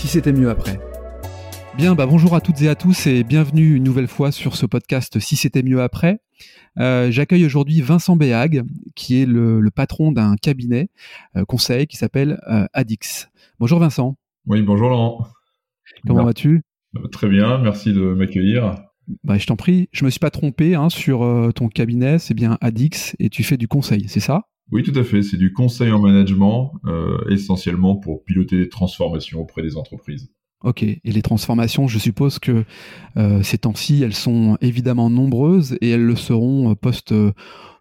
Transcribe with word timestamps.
si 0.00 0.08
c'était 0.08 0.32
mieux 0.32 0.48
après. 0.48 0.80
Bien, 1.76 1.94
bah 1.94 2.06
bonjour 2.06 2.34
à 2.34 2.40
toutes 2.40 2.62
et 2.62 2.70
à 2.70 2.74
tous 2.74 3.06
et 3.06 3.22
bienvenue 3.22 3.76
une 3.76 3.82
nouvelle 3.82 4.08
fois 4.08 4.32
sur 4.32 4.56
ce 4.56 4.64
podcast 4.64 5.20
Si 5.20 5.36
c'était 5.36 5.62
mieux 5.62 5.82
après. 5.82 6.22
Euh, 6.78 7.10
j'accueille 7.10 7.44
aujourd'hui 7.44 7.82
Vincent 7.82 8.16
Béag, 8.16 8.62
qui 8.96 9.20
est 9.20 9.26
le, 9.26 9.62
patron 9.68 10.10
d'un 10.10 10.36
cabinet 10.36 10.88
euh, 11.36 11.44
conseil 11.44 11.86
qui 11.86 11.98
s'appelle 11.98 12.40
euh, 12.50 12.64
Adix. 12.72 13.28
Bonjour 13.58 13.78
Vincent. 13.78 14.16
Oui, 14.46 14.62
bonjour 14.62 14.88
Laurent. 14.88 15.26
Comment 16.06 16.24
vas-tu? 16.24 16.62
Très 17.12 17.28
bien, 17.28 17.58
merci 17.58 17.92
de 17.92 18.00
m'accueillir. 18.00 18.76
Bah, 19.22 19.36
je 19.36 19.46
t'en 19.46 19.56
prie, 19.56 19.90
je 19.92 20.06
me 20.06 20.10
suis 20.10 20.18
pas 20.20 20.30
trompé 20.30 20.76
hein, 20.76 20.88
sur 20.88 21.52
ton 21.54 21.68
cabinet, 21.68 22.18
c'est 22.18 22.32
bien 22.32 22.56
Adix 22.62 23.14
et 23.18 23.28
tu 23.28 23.42
fais 23.42 23.58
du 23.58 23.68
conseil, 23.68 24.08
c'est 24.08 24.20
ça? 24.20 24.44
Oui, 24.72 24.82
tout 24.82 24.98
à 24.98 25.04
fait, 25.04 25.22
c'est 25.22 25.36
du 25.36 25.52
conseil 25.52 25.90
en 25.90 26.00
management, 26.00 26.72
essentiellement 27.28 27.96
pour 27.96 28.24
piloter 28.24 28.56
des 28.58 28.68
transformations 28.68 29.40
auprès 29.40 29.62
des 29.62 29.76
entreprises. 29.76 30.30
Ok, 30.62 30.82
et 30.82 31.00
les 31.04 31.22
transformations, 31.22 31.88
je 31.88 31.98
suppose 31.98 32.38
que 32.38 32.64
euh, 33.16 33.42
ces 33.42 33.56
temps-ci, 33.56 34.02
elles 34.02 34.14
sont 34.14 34.58
évidemment 34.60 35.08
nombreuses 35.08 35.78
et 35.80 35.88
elles 35.88 36.04
le 36.04 36.16
seront 36.16 36.72
euh, 36.72 36.74
post, 36.74 37.12
euh, 37.12 37.32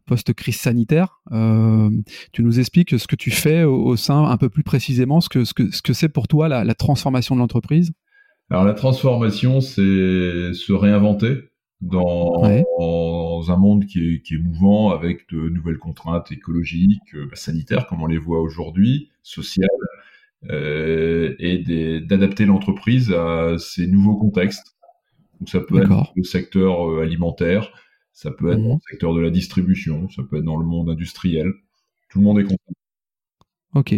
post-crise 0.06 0.56
sanitaire. 0.56 1.22
tu 1.30 2.42
nous 2.42 2.60
expliques 2.60 2.98
ce 2.98 3.06
que 3.06 3.18
tu 3.18 3.32
fais 3.32 3.66
au, 3.66 3.98
sein, 3.98 4.24
un 4.24 4.38
peu 4.38 4.48
plus 4.50 4.64
précisément, 4.64 5.20
ce 5.20 5.28
que 5.28 5.44
ce 5.44 5.54
que 5.54 5.70
ce 5.72 5.82
que 5.82 5.92
c'est 5.92 6.08
pour 6.08 6.30
toi 6.30 6.48
la, 6.48 6.74
transformation 6.74 7.36
de 7.36 7.42
l'entreprise? 7.42 7.92
Alors 8.50 8.64
la 8.64 8.74
transformation, 8.74 9.60
c'est 9.60 10.54
se 10.54 10.72
réinventer 10.72 11.49
dans, 11.82 12.44
un 12.44 13.58
monde 13.58 13.86
qui 13.86 14.16
est, 14.16 14.22
qui 14.22 14.36
est, 14.36 14.38
mouvant 14.38 14.92
avec 14.92 15.30
de 15.30 15.50
nouvelles 15.50 15.78
contraintes 15.78 16.32
écologiques, 16.32 17.16
sanitaires 17.34 17.88
comme 17.88 18.02
on 18.02 18.08
les 18.08 18.18
voit 18.18 18.42
aujourd'hui, 18.42 19.10
sociales 19.24 19.70
euh, 20.50 21.36
et 21.40 22.00
d'adapter 22.02 22.46
l'entreprise 22.46 23.12
à 23.12 23.58
ces 23.58 23.88
nouveaux 23.88 24.16
contextes. 24.16 24.78
Donc 25.40 25.50
ça 25.50 25.60
peut 25.60 25.82
être 25.82 26.14
le 26.16 26.24
secteur 26.24 26.90
euh, 26.90 27.02
alimentaire, 27.02 27.72
ça 28.14 28.32
peut 28.32 28.52
être 28.52 28.60
dans 28.60 28.70
le 28.70 28.74
mhm. 28.76 28.80
secteur 28.90 29.14
de 29.14 29.20
la 29.20 29.30
distribution, 29.30 30.10
ça 30.10 30.24
peut 30.24 30.38
être 30.38 30.46
dans 30.46 30.58
le 30.58 30.66
monde 30.66 30.90
industriel. 30.90 31.52
Tout 32.10 32.20
le 32.20 32.26
monde 32.26 32.40
est 32.40 32.44
content. 32.44 32.74
Ok. 33.76 33.96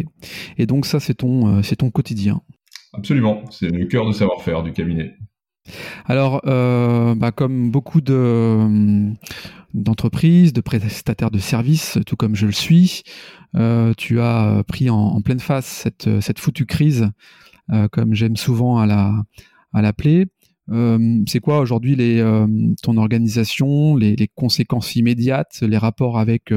Et 0.57 0.65
donc 0.65 0.85
ça, 0.85 0.99
c'est 0.99 1.15
ton, 1.15 1.57
euh, 1.57 1.61
c'est 1.61 1.77
ton 1.77 1.91
quotidien. 1.91 2.41
Absolument. 2.93 3.49
C'est 3.51 3.69
le 3.69 3.85
cœur 3.85 4.07
de 4.07 4.11
savoir-faire 4.11 4.63
du 4.63 4.73
cabinet. 4.73 5.15
Alors, 6.05 6.41
euh, 6.45 7.15
bah, 7.15 7.31
comme 7.31 7.71
beaucoup 7.71 8.01
de, 8.01 9.13
d'entreprises, 9.73 10.53
de 10.53 10.61
prestataires 10.61 11.31
de 11.31 11.39
services, 11.39 11.99
tout 12.05 12.15
comme 12.15 12.35
je 12.35 12.45
le 12.45 12.51
suis, 12.51 13.03
euh, 13.55 13.93
tu 13.97 14.19
as 14.19 14.63
pris 14.67 14.89
en, 14.89 15.21
pleine 15.21 15.39
face 15.39 15.87
cette, 16.19 16.39
foutue 16.39 16.65
crise, 16.65 17.09
euh, 17.71 17.87
comme 17.87 18.13
j'aime 18.13 18.37
souvent 18.37 18.79
à 18.79 18.85
la 18.85 19.13
à 19.73 19.81
l'appeler. 19.81 20.25
c'est 21.27 21.39
quoi 21.39 21.59
aujourd'hui 21.59 21.95
ton 22.83 22.97
organisation, 22.97 23.95
les, 23.95 24.29
conséquences 24.35 24.97
immédiates, 24.97 25.61
les 25.61 25.77
rapports 25.77 26.19
avec 26.19 26.53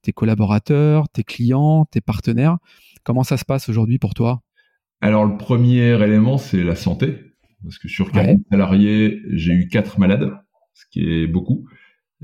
tes 0.00 0.12
collaborateurs, 0.12 1.06
tes 1.10 1.22
clients, 1.22 1.84
tes 1.84 2.00
partenaires? 2.00 2.56
Comment 3.04 3.24
ça 3.24 3.36
se 3.36 3.44
passe 3.44 3.68
aujourd'hui 3.68 3.98
pour 3.98 4.14
toi? 4.14 4.40
Alors 5.02 5.26
le 5.26 5.36
premier 5.36 6.02
élément, 6.02 6.38
c'est 6.38 6.64
la 6.64 6.76
santé 6.76 7.26
parce 7.66 7.78
que 7.78 7.88
sur 7.88 8.12
40 8.12 8.40
salariés, 8.50 9.20
j'ai 9.32 9.52
eu 9.52 9.68
4 9.68 9.98
malades, 9.98 10.32
ce 10.74 10.84
qui 10.90 11.00
est 11.00 11.26
beaucoup, 11.26 11.66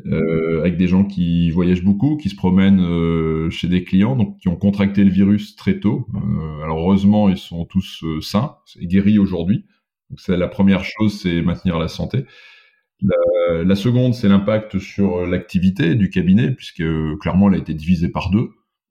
euh, 0.07 0.61
avec 0.61 0.77
des 0.77 0.87
gens 0.87 1.05
qui 1.05 1.51
voyagent 1.51 1.83
beaucoup, 1.83 2.17
qui 2.17 2.29
se 2.29 2.37
promènent 2.37 2.81
euh, 2.81 3.51
chez 3.51 3.67
des 3.67 3.83
clients, 3.83 4.15
donc 4.15 4.39
qui 4.39 4.49
ont 4.49 4.57
contracté 4.57 5.03
le 5.03 5.11
virus 5.11 5.57
très 5.57 5.81
tôt. 5.81 6.07
Euh, 6.15 6.63
alors 6.63 6.79
heureusement, 6.79 7.29
ils 7.29 7.37
sont 7.37 7.65
tous 7.65 8.05
sains 8.21 8.57
et 8.79 8.87
guéris 8.87 9.19
aujourd'hui. 9.19 9.67
Donc 10.11 10.21
c'est 10.21 10.37
la 10.37 10.49
première 10.49 10.85
chose, 10.85 11.21
c'est 11.21 11.43
maintenir 11.43 11.79
la 11.79 11.89
santé. 11.89 12.25
La, 13.65 13.75
seconde, 13.75 14.15
c'est 14.15 14.29
l'impact 14.29 14.79
sur 14.79 15.27
l'activité 15.27 15.97
du 15.97 16.09
cabinet, 16.09 16.53
puisque 16.53 16.85
clairement, 17.21 17.49
elle 17.49 17.57
a 17.57 17.59
été 17.59 17.75
divisée 17.75 18.09
par 18.09 18.31
deux. 18.31 18.51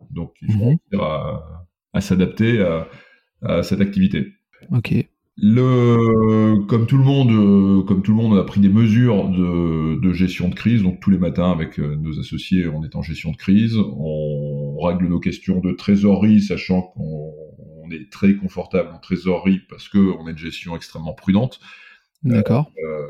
Donc 0.10 0.34
il 0.42 0.52
faut 0.52 0.72
mmh. 0.72 1.00
à, 1.00 1.66
à 1.94 2.02
s'adapter 2.02 2.60
à, 2.62 2.90
à 3.42 3.64
cette 3.64 3.80
activité. 3.80 4.34
Ok. 4.72 4.94
Le, 5.44 6.64
comme 6.68 6.86
tout 6.86 7.00
le 7.00 7.04
monde, 7.04 7.32
euh, 7.32 7.84
comme 7.84 8.04
tout 8.04 8.12
le 8.12 8.18
monde, 8.18 8.34
on 8.34 8.40
a 8.40 8.44
pris 8.44 8.62
des 8.62 8.70
mesures 8.70 9.28
de, 9.28 10.00
de 10.00 10.14
gestion 10.14 10.50
de 10.50 10.54
crise. 10.54 10.84
Donc 10.84 11.00
tous 11.00 11.10
les 11.10 11.18
matins, 11.18 11.52
avec 11.52 11.80
euh, 11.80 11.96
nos 11.96 12.20
associés, 12.20 12.68
on 12.68 12.84
est 12.84 12.96
en 12.96 13.02
gestion 13.02 13.32
de 13.32 13.38
crise. 13.38 13.76
On 13.76 14.78
règle 14.80 15.08
nos 15.08 15.20
questions 15.20 15.60
de 15.60 15.72
trésorerie, 15.72 16.42
sachant 16.42 16.84
qu'on 16.84 17.90
est 17.90 18.12
très 18.12 18.36
confortable 18.36 18.90
en 18.94 19.00
trésorerie 19.00 19.62
parce 19.68 19.90
que 19.90 19.98
on 19.98 20.28
a 20.28 20.30
une 20.30 20.38
gestion 20.38 20.76
extrêmement 20.76 21.14
prudente. 21.14 21.60
D'accord. 22.22 22.72
Euh, 22.78 23.08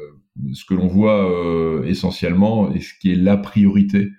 ce 0.54 0.64
que 0.64 0.74
l'on 0.74 0.88
voit 0.88 1.30
euh, 1.30 1.84
essentiellement 1.84 2.74
et 2.74 2.80
ce 2.80 2.94
qui 2.98 3.12
est 3.12 3.16
la 3.16 3.36
priorité 3.36 4.10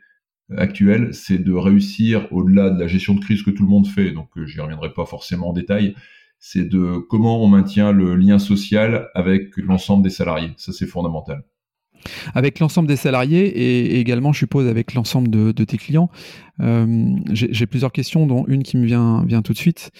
actuelle, 0.54 1.14
c'est 1.14 1.38
de 1.38 1.54
réussir 1.54 2.28
au-delà 2.30 2.68
de 2.68 2.78
la 2.78 2.88
gestion 2.88 3.14
de 3.14 3.20
crise 3.20 3.42
que 3.42 3.50
tout 3.50 3.62
le 3.62 3.70
monde 3.70 3.86
fait. 3.86 4.10
Donc 4.10 4.28
j'y 4.44 4.60
reviendrai 4.60 4.92
pas 4.92 5.06
forcément 5.06 5.48
en 5.48 5.52
détail 5.54 5.94
c'est 6.44 6.68
de 6.68 6.98
comment 6.98 7.40
on 7.40 7.46
maintient 7.46 7.92
le 7.92 8.16
lien 8.16 8.40
social 8.40 9.08
avec 9.14 9.56
l'ensemble 9.56 10.02
des 10.02 10.10
salariés. 10.10 10.50
Ça, 10.56 10.72
c'est 10.72 10.88
fondamental. 10.88 11.44
Avec 12.34 12.58
l'ensemble 12.58 12.88
des 12.88 12.96
salariés 12.96 13.46
et 13.46 14.00
également, 14.00 14.32
je 14.32 14.40
suppose, 14.40 14.66
avec 14.66 14.94
l'ensemble 14.94 15.30
de, 15.30 15.52
tes 15.64 15.76
clients. 15.76 16.10
Euh, 16.58 17.14
j'ai 17.30 17.66
plusieurs 17.66 17.92
questions, 17.92 18.26
dont 18.26 18.44
une 18.48 18.64
qui 18.64 18.76
me 18.76 18.84
vient, 18.84 19.42
tout 19.42 19.52
de 19.52 19.58
suite. 19.58 19.92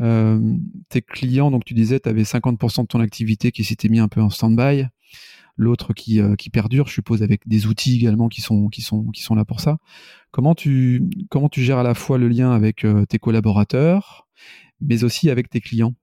Euh, 0.00 0.40
tes 0.88 1.02
clients, 1.02 1.50
donc 1.50 1.66
tu 1.66 1.74
disais, 1.74 2.00
tu 2.00 2.08
avais 2.08 2.22
50% 2.22 2.80
de 2.80 2.86
ton 2.86 3.00
activité 3.00 3.52
qui 3.52 3.62
s'était 3.62 3.90
mis 3.90 3.98
un 3.98 4.08
peu 4.08 4.22
en 4.22 4.30
stand-by, 4.30 4.86
l'autre 5.58 5.92
qui, 5.92 6.18
euh, 6.18 6.34
perdure, 6.50 6.88
je 6.88 6.94
suppose, 6.94 7.22
avec 7.22 7.46
des 7.46 7.66
outils 7.66 7.96
également 7.96 8.30
qui 8.30 8.40
sont, 8.40 8.70
là 9.36 9.44
pour 9.44 9.60
ça. 9.60 9.76
Comment 10.30 10.54
tu 10.54 11.10
gères 11.56 11.78
à 11.78 11.82
la 11.82 11.92
fois 11.92 12.16
le 12.16 12.28
lien 12.28 12.52
avec 12.52 12.86
tes 13.10 13.18
collaborateurs, 13.18 14.29
mais 14.80 15.04
aussi 15.04 15.30
avec 15.30 15.48
tes 15.50 15.60
clients 15.60 15.94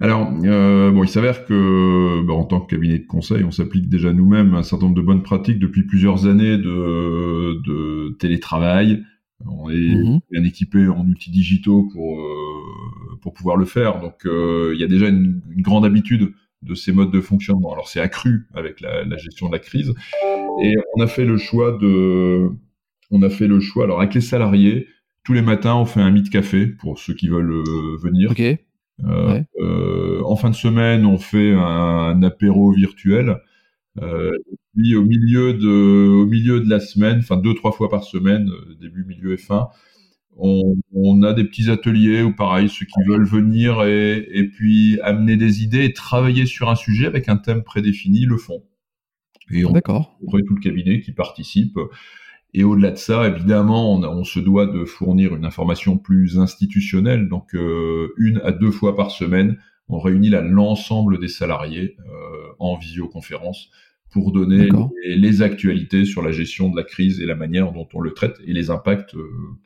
alors, 0.00 0.32
euh, 0.44 0.90
bon, 0.90 1.04
il 1.04 1.08
s'avère 1.08 1.44
que, 1.44 2.22
bah, 2.26 2.32
en 2.32 2.44
tant 2.44 2.60
que 2.60 2.70
cabinet 2.74 2.98
de 2.98 3.06
conseil, 3.06 3.44
on 3.44 3.50
s'applique 3.50 3.88
déjà 3.88 4.12
nous-mêmes 4.12 4.54
un 4.54 4.62
certain 4.62 4.86
nombre 4.86 4.96
de 4.96 5.02
bonnes 5.02 5.22
pratiques 5.22 5.58
depuis 5.58 5.84
plusieurs 5.84 6.26
années 6.26 6.56
de, 6.56 7.60
de 7.66 8.16
télétravail. 8.18 9.04
On 9.46 9.70
est 9.70 9.94
mhm. 9.94 10.20
bien 10.30 10.44
équipé 10.44 10.88
en 10.88 11.06
outils 11.06 11.30
digitaux 11.30 11.88
pour 11.92 12.20
euh, 12.20 13.18
pour 13.22 13.32
pouvoir 13.32 13.56
le 13.56 13.64
faire. 13.64 14.00
Donc, 14.00 14.26
euh, 14.26 14.72
il 14.74 14.80
y 14.80 14.84
a 14.84 14.86
déjà 14.86 15.08
une, 15.08 15.42
une, 15.50 15.62
grande 15.62 15.84
habitude 15.84 16.32
de 16.62 16.74
ces 16.74 16.92
modes 16.92 17.10
de 17.10 17.20
fonctionnement. 17.20 17.72
Alors, 17.72 17.88
c'est 17.88 18.00
accru 18.00 18.46
avec 18.54 18.80
la, 18.80 19.04
la, 19.04 19.16
gestion 19.16 19.48
de 19.48 19.52
la 19.52 19.58
crise, 19.58 19.94
et 20.62 20.74
on 20.94 21.02
a 21.02 21.06
fait 21.06 21.24
le 21.24 21.38
choix 21.38 21.72
de, 21.72 22.50
on 23.10 23.22
a 23.22 23.30
fait 23.30 23.46
le 23.46 23.60
choix. 23.60 23.84
Alors, 23.84 24.00
avec 24.00 24.14
les 24.14 24.20
salariés, 24.20 24.88
tous 25.24 25.32
les 25.32 25.42
matins, 25.42 25.74
on 25.74 25.84
fait 25.84 26.00
un 26.00 26.10
meet 26.10 26.30
café 26.30 26.66
pour 26.66 26.98
ceux 26.98 27.14
qui 27.14 27.28
veulent 27.28 27.52
euh, 27.52 27.96
venir. 28.02 28.32
Euh, 29.04 29.40
euh, 29.60 30.22
en 30.24 30.36
fin 30.36 30.50
de 30.50 30.54
semaine, 30.54 31.06
on 31.06 31.18
fait 31.18 31.52
un, 31.52 32.22
apéro 32.22 32.72
virtuel. 32.72 33.36
puis 33.96 34.96
au 34.96 35.04
milieu 35.04 35.54
de, 35.54 36.08
au 36.08 36.26
milieu 36.26 36.60
de 36.60 36.68
la 36.68 36.80
semaine, 36.80 37.18
enfin 37.18 37.36
deux 37.36 37.54
trois 37.54 37.72
fois 37.72 37.88
par 37.88 38.04
semaine, 38.04 38.50
début, 38.80 39.04
milieu 39.04 39.32
et 39.32 39.38
fin, 39.38 39.68
on, 40.36 41.22
a 41.22 41.34
des 41.34 41.44
petits 41.44 41.70
ateliers 41.70 42.22
où 42.22 42.34
pareil, 42.34 42.68
ceux 42.68 42.86
qui 42.86 43.02
veulent 43.06 43.26
venir 43.26 43.82
et, 43.82 44.26
et, 44.32 44.48
puis 44.48 44.98
amener 45.02 45.36
des 45.36 45.62
idées 45.62 45.84
et 45.84 45.92
travailler 45.92 46.46
sur 46.46 46.70
un 46.70 46.76
sujet 46.76 47.06
avec 47.06 47.28
un 47.28 47.36
thème 47.36 47.62
prédéfini 47.62 48.24
le 48.24 48.38
font. 48.38 48.62
Et 49.50 49.64
on, 49.64 49.72
D'accord. 49.72 50.16
tout 50.20 50.54
le 50.54 50.60
cabinet 50.60 51.00
qui 51.00 51.12
participe. 51.12 51.78
Et 52.52 52.64
au-delà 52.64 52.90
de 52.90 52.96
ça, 52.96 53.28
évidemment, 53.28 53.94
on, 53.94 54.24
se 54.24 54.40
doit 54.40 54.66
de 54.66 54.84
fournir 54.84 55.36
une 55.36 55.44
information 55.44 55.98
plus 55.98 56.38
institutionnelle. 56.38 57.28
Donc, 57.28 57.54
euh, 57.54 58.12
une 58.18 58.40
à 58.44 58.50
deux 58.50 58.72
fois 58.72 58.96
par 58.96 59.10
semaine, 59.10 59.56
on 59.88 59.98
réunit 60.00 60.30
l'ensemble 60.30 61.18
des 61.20 61.28
salariés 61.28 61.96
euh, 62.00 62.52
en 62.58 62.76
visioconférence 62.76 63.70
pour 64.10 64.32
donner 64.32 64.68
les, 65.04 65.42
actualités 65.42 66.04
sur 66.04 66.22
la 66.22 66.32
gestion 66.32 66.68
de 66.68 66.76
la 66.76 66.82
crise 66.82 67.20
et 67.20 67.26
la 67.26 67.36
manière 67.36 67.72
dont 67.72 67.88
on 67.94 68.00
le 68.00 68.12
traite 68.12 68.36
et 68.46 68.52
les 68.52 68.70
impacts 68.70 69.14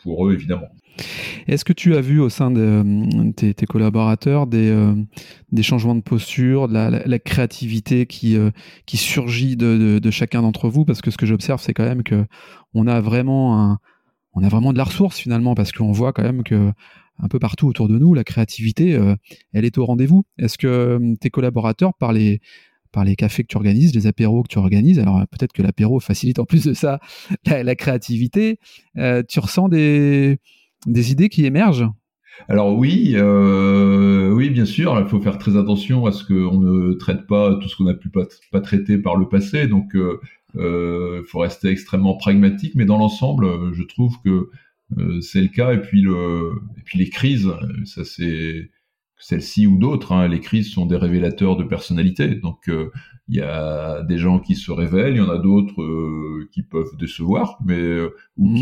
pour 0.03 0.27
eux 0.27 0.35
évidemment. 0.35 0.69
Est-ce 1.49 1.65
que 1.65 1.73
tu 1.73 1.97
as 1.97 2.01
vu 2.01 2.21
au 2.21 2.29
sein 2.29 2.51
de 2.51 3.33
tes, 3.33 3.67
collaborateurs 3.67 4.47
des, 4.47 4.73
des 5.51 5.63
changements 5.63 5.95
de 5.97 6.03
posture, 6.03 6.69
de 6.69 6.75
la, 6.75 7.19
créativité 7.19 8.07
qui, 8.07 8.37
qui 8.87 8.97
surgit 8.97 9.57
de, 9.57 9.99
de 9.99 10.11
chacun 10.11 10.43
d'entre 10.43 10.69
vous? 10.69 10.85
Parce 10.85 11.01
que 11.01 11.11
ce 11.11 11.17
que 11.17 11.27
j'observe, 11.27 11.61
c'est 11.61 11.75
quand 11.75 11.85
même 11.85 12.03
que 12.03 12.25
on 12.75 12.87
a 12.87 13.01
vraiment 13.01 13.61
un, 13.61 13.79
on 14.35 14.43
a 14.43 14.49
vraiment 14.49 14.73
de 14.73 14.79
la 14.79 14.85
ressource 14.85 15.19
finalement 15.19 15.55
parce 15.55 15.73
qu'on 15.73 15.93
voit 15.93 16.13
quand 16.13 16.23
même 16.23 16.43
que 16.43 16.73
un 17.23 17.29
peu 17.29 17.39
partout 17.39 17.69
autour 17.69 17.89
de 17.89 17.97
nous, 17.97 18.13
la 18.13 18.25
créativité, 18.25 18.95
euh, 18.97 19.15
elle 19.53 19.65
est 19.65 19.79
au 19.79 19.85
rendez-vous. 19.85 20.25
Est-ce 20.39 20.59
que 20.59 20.67
euh, 20.67 21.15
tes 21.21 21.31
collaborateurs, 21.31 21.95
par 21.95 22.13
les, 22.13 22.41
par 22.95 23.05
les 23.05 23.17
cafés 23.17 23.43
que 23.43 23.49
tu 23.49 23.57
organises, 23.57 23.95
les 23.95 24.07
apéros 24.07 24.43
que 24.43 24.49
tu 24.49 24.59
organises, 24.59 24.99
alors 24.99 25.21
peut-être 25.31 25.53
que 25.53 25.63
l'apéro 25.63 26.01
facilite 26.01 26.39
en 26.39 26.45
plus 26.45 26.65
de 26.65 26.73
ça 26.73 27.01
la, 27.47 27.75
créativité, 27.75 28.59
euh, 28.97 29.23
tu 29.29 29.41
ressens 29.41 29.69
des, 29.69 30.39
des 30.87 31.13
idées 31.13 31.29
qui 31.29 31.45
émergent? 31.45 31.91
Alors 32.49 32.77
oui, 32.77 33.15
oui, 33.17 34.51
bien 34.51 34.65
sûr, 34.65 34.99
il 34.99 35.07
faut 35.07 35.21
faire 35.21 35.39
très 35.39 35.57
attention 35.57 36.07
à 36.07 36.13
ce 36.13 36.25
qu'on 36.25 36.61
ne 36.61 36.95
traite 36.95 37.27
pas 37.27 37.55
tout 37.57 37.69
ce 37.69 37.77
qu'on 37.77 37.85
n'a 37.85 37.95
pu 37.95 38.09
pas, 38.09 38.25
pas, 38.51 38.61
traiter 38.61 38.99
par 38.99 39.17
le 39.17 39.29
passé. 39.29 39.69
Donc, 39.69 39.93
il 39.95 41.23
faut 41.29 41.39
rester 41.39 41.69
extrêmement 41.69 42.17
pragmatique. 42.17 42.73
Mais 42.75 42.87
dans 42.87 42.99
l'ensemble, 42.99 43.73
je 43.73 43.85
trouve 43.85 44.17
que 44.25 44.51
euh, 44.99 45.21
c'est 45.21 45.41
le 45.41 45.49
cas. 45.49 45.73
Et 45.73 45.81
puis, 45.81 46.03
et 46.03 46.83
puis 46.85 46.99
les 46.99 47.09
crises, 47.09 47.51
ça 47.85 48.05
c'est 48.05 48.71
celle-ci 49.17 49.67
ou 49.67 49.79
d'autres, 49.79 50.13
hein, 50.13 50.29
les 50.29 50.41
crises 50.41 50.71
sont 50.71 50.87
des 50.87 50.97
révélateurs 50.97 51.57
de 51.57 51.65
personnalité. 51.65 52.35
Donc 52.35 52.69
euh, 52.69 52.91
il 53.29 53.37
y 53.37 53.41
a 53.41 54.03
des 54.03 54.19
gens 54.19 54.39
qui 54.39 54.55
se 54.55 54.71
révèlent, 54.71 55.15
il 55.15 55.19
y 55.19 55.21
en 55.21 55.31
a 55.31 55.39
d'autres 55.39 55.83
euh, 55.83 56.49
qui 56.53 56.63
peuvent 56.63 56.97
décevoir, 56.99 57.59
mais 57.65 58.01
ou 58.37 58.49
mmh. 58.49 58.55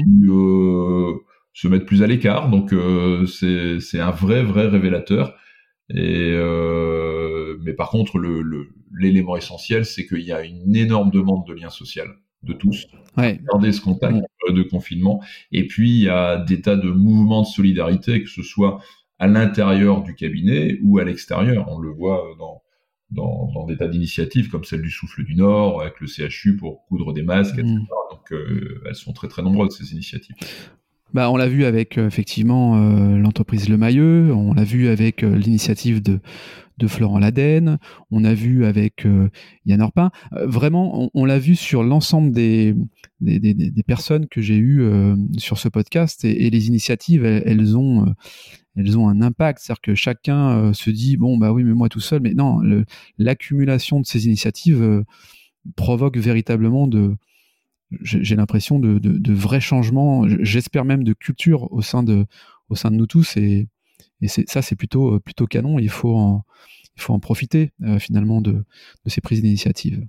qui 1.53 1.61
se 1.61 1.69
mettent 1.69 1.87
plus 1.87 2.03
à 2.03 2.07
l'écart. 2.07 2.49
Donc 2.49 2.75
c'est 3.27 4.01
un 4.01 4.11
vrai 4.11 4.43
vrai 4.43 4.69
révélateur. 4.69 5.35
Et 5.91 6.33
mais 7.65 7.75
par 7.75 7.91
contre, 7.91 8.19
l'élément 8.19 9.35
le, 9.35 9.39
essentiel, 9.39 9.85
c'est 9.85 10.07
qu'il 10.07 10.23
y 10.23 10.33
a 10.33 10.45
une 10.45 10.77
énorme 10.77 11.11
demande 11.11 11.47
de 11.47 11.55
lien 11.55 11.71
social 11.71 12.09
de 12.43 12.53
tous. 12.53 12.87
Ouais. 13.17 13.41
Garder 13.53 13.73
ce 13.73 13.81
contact 13.81 14.19
de 14.49 14.63
confinement. 14.63 15.23
Et 15.53 15.67
puis, 15.67 15.91
il 15.91 16.03
y 16.03 16.09
a 16.09 16.39
des 16.39 16.61
tas 16.61 16.77
de 16.77 16.91
mouvements 16.91 17.43
de 17.43 17.47
solidarité, 17.47 18.23
que 18.23 18.29
ce 18.29 18.43
soit 18.43 18.81
à 19.23 19.29
l'intérieur 19.29 20.03
du 20.03 20.17
cabinet 20.17 20.81
ou 20.83 20.99
à 20.99 21.05
l'extérieur. 21.05 21.67
On 21.69 21.79
le 21.79 21.91
voit 21.91 22.25
dans, 22.41 22.61
dans, 23.13 23.67
des 23.67 23.77
tas 23.77 23.87
d'initiatives 23.87 24.49
comme 24.49 24.65
celle 24.65 24.83
du 24.83 24.91
Souffle 24.91 25.23
du 25.23 25.37
Nord, 25.37 25.81
avec 25.81 26.01
le 26.01 26.09
CHU 26.09 26.57
pour 26.57 26.85
coudre 26.87 27.13
des 27.13 27.23
masques, 27.23 27.57
etc. 27.57 27.73
Mm. 27.73 27.87
Donc, 28.11 28.33
euh, 28.33 28.83
elles 28.85 28.97
sont 28.97 29.13
très 29.13 29.29
très 29.29 29.43
nombreuses, 29.43 29.79
ces 29.79 29.93
initiatives. 29.93 30.35
Bah, 31.15 31.31
on 31.31 31.37
l'a 31.37 31.47
vu 31.47 31.65
avec 31.65 31.99
euh, 31.99 32.09
effectivement 32.09 32.75
euh, 32.75 33.17
l'entreprise 33.17 33.69
Le 33.69 33.77
Mailleux, 33.77 34.33
on 34.35 34.55
l'a 34.55 34.65
vu 34.65 34.89
avec 34.89 35.23
l'initiative 35.23 36.03
de, 36.03 36.19
de 36.79 36.87
Florent 36.87 37.19
Laden, 37.19 37.79
on 38.11 38.25
a 38.25 38.35
vu 38.35 38.65
avec 38.65 39.07
euh, 39.07 39.29
Yann 39.67 39.81
Orpin. 39.81 40.11
Euh, 40.33 40.47
vraiment, 40.47 41.11
on, 41.15 41.25
l'a 41.25 41.39
vu 41.39 41.57
sur 41.57 41.83
l'ensemble 41.83 42.33
des, 42.33 42.75
personnes 43.87 44.27
que 44.29 44.41
j'ai 44.41 44.57
eues 44.57 44.83
euh, 44.83 45.17
sur 45.39 45.59
ce 45.59 45.69
podcast 45.69 46.25
et, 46.25 46.51
les 46.51 46.69
initiatives, 46.69 47.25
elles, 47.25 47.77
ont 47.77 48.15
un 48.77 49.23
impact. 49.23 49.61
C'est-à-dire 49.61 49.81
que 49.81 49.95
chacun 49.95 50.73
se 50.73 50.91
dit 50.91 51.17
bon 51.17 51.37
bah 51.37 51.53
oui 51.53 51.65
mais 51.65 51.75
moi 51.75 51.89
tout 51.89 52.01
seul, 52.01 52.21
mais 52.21 52.35
non, 52.35 52.61
l'accumulation 53.19 54.01
de 54.01 54.07
ces 54.07 54.27
initiatives 54.27 55.05
provoque 55.77 56.17
véritablement 56.17 56.87
de 56.87 57.17
j'ai 58.01 58.37
l'impression 58.37 58.79
de, 58.79 58.99
de, 58.99 59.33
vrais 59.35 59.61
changements. 59.61 60.27
J'espère 60.27 60.87
même 60.87 61.05
de 61.05 61.13
culture 61.13 61.71
au 61.73 61.83
sein 61.83 62.03
de 62.03 62.25
au 62.71 62.75
sein 62.75 62.91
de 62.91 62.97
nous 62.97 63.07
tous 63.07 63.37
et 63.37 63.69
et 64.23 64.29
ça, 64.29 64.63
c'est 64.63 64.77
plutôt, 64.77 65.19
plutôt 65.21 65.47
canon. 65.47 65.79
Il 65.79 65.91
faut 65.91 66.15
en, 66.15 66.45
il 66.97 67.03
faut 67.03 67.13
en 67.13 67.21
profiter 67.21 67.71
euh, 67.83 67.99
finalement 67.99 68.41
de, 68.41 68.65
ces 69.07 69.21
prises 69.21 69.43
d'initiative. 69.43 70.05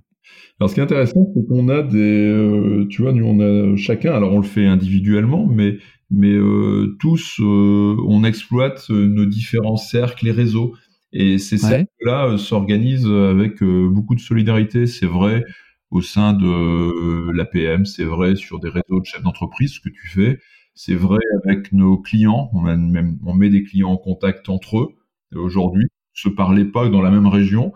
Alors, 0.58 0.70
ce 0.70 0.74
qui 0.74 0.80
est 0.80 0.84
intéressant, 0.84 1.32
c'est 1.34 1.46
qu'on 1.46 1.68
a 1.68 1.82
des, 1.82 1.98
euh, 1.98 2.86
tu 2.88 3.02
vois, 3.02 3.12
nous 3.12 3.24
on 3.24 3.40
a 3.40 3.76
chacun. 3.76 4.12
Alors, 4.12 4.32
on 4.32 4.38
le 4.38 4.44
fait 4.44 4.66
individuellement, 4.66 5.46
mais 5.46 5.78
mais 6.10 6.32
euh, 6.32 6.96
tous, 7.00 7.40
on 7.40 8.24
exploite 8.24 8.88
nos 8.90 9.24
différents 9.24 9.76
cercles 9.76 10.28
et 10.28 10.32
réseaux. 10.32 10.74
Et 11.12 11.38
ces 11.38 11.58
cercles-là 11.58 12.36
s'organisent 12.38 13.06
avec 13.06 13.62
beaucoup 13.62 14.14
de 14.14 14.20
solidarité. 14.20 14.86
C'est 14.86 15.06
vrai 15.06 15.44
au 15.90 16.02
sein 16.02 16.32
de 16.34 17.30
l'APM, 17.32 17.84
c'est 17.84 18.04
vrai 18.04 18.36
sur 18.36 18.60
des 18.60 18.68
réseaux 18.68 19.00
de 19.00 19.04
chefs 19.04 19.22
d'entreprise, 19.22 19.74
ce 19.74 19.80
que 19.80 19.88
tu 19.88 20.08
fais. 20.08 20.38
C'est 20.74 20.94
vrai 20.94 21.20
avec 21.44 21.72
nos 21.72 21.98
clients. 21.98 22.50
On, 22.52 22.66
a 22.66 22.76
même, 22.76 23.18
on 23.24 23.34
met 23.34 23.48
des 23.48 23.62
clients 23.62 23.90
en 23.90 23.96
contact 23.96 24.48
entre 24.48 24.78
eux. 24.78 24.88
Aujourd'hui, 25.36 25.86
se 26.12 26.28
parlaient 26.28 26.64
pas 26.64 26.88
dans 26.88 27.02
la 27.02 27.10
même 27.10 27.26
région. 27.26 27.72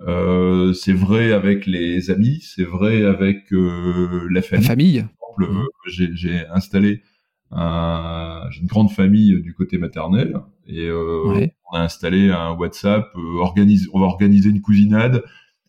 Euh, 0.00 0.72
c'est 0.72 0.92
vrai 0.92 1.32
avec 1.32 1.66
les 1.66 2.10
amis, 2.10 2.40
c'est 2.42 2.64
vrai 2.64 3.04
avec 3.04 3.52
euh, 3.52 4.28
la 4.30 4.42
famille. 4.42 4.66
La 4.66 4.68
famille. 4.68 5.06
Euh, 5.40 5.64
j'ai 5.84 6.46
installé 6.48 7.02
un, 7.50 8.48
une 8.60 8.66
grande 8.66 8.90
famille 8.90 9.40
du 9.40 9.54
côté 9.54 9.78
maternel 9.78 10.40
et 10.66 10.86
euh, 10.86 11.46
on 11.70 11.76
a 11.76 11.80
installé 11.80 12.30
un 12.30 12.52
WhatsApp. 12.52 13.06
Euh, 13.16 13.38
organise, 13.38 13.88
on 13.92 14.00
va 14.00 14.06
organiser 14.06 14.50
une 14.50 14.60
cousinade. 14.60 15.22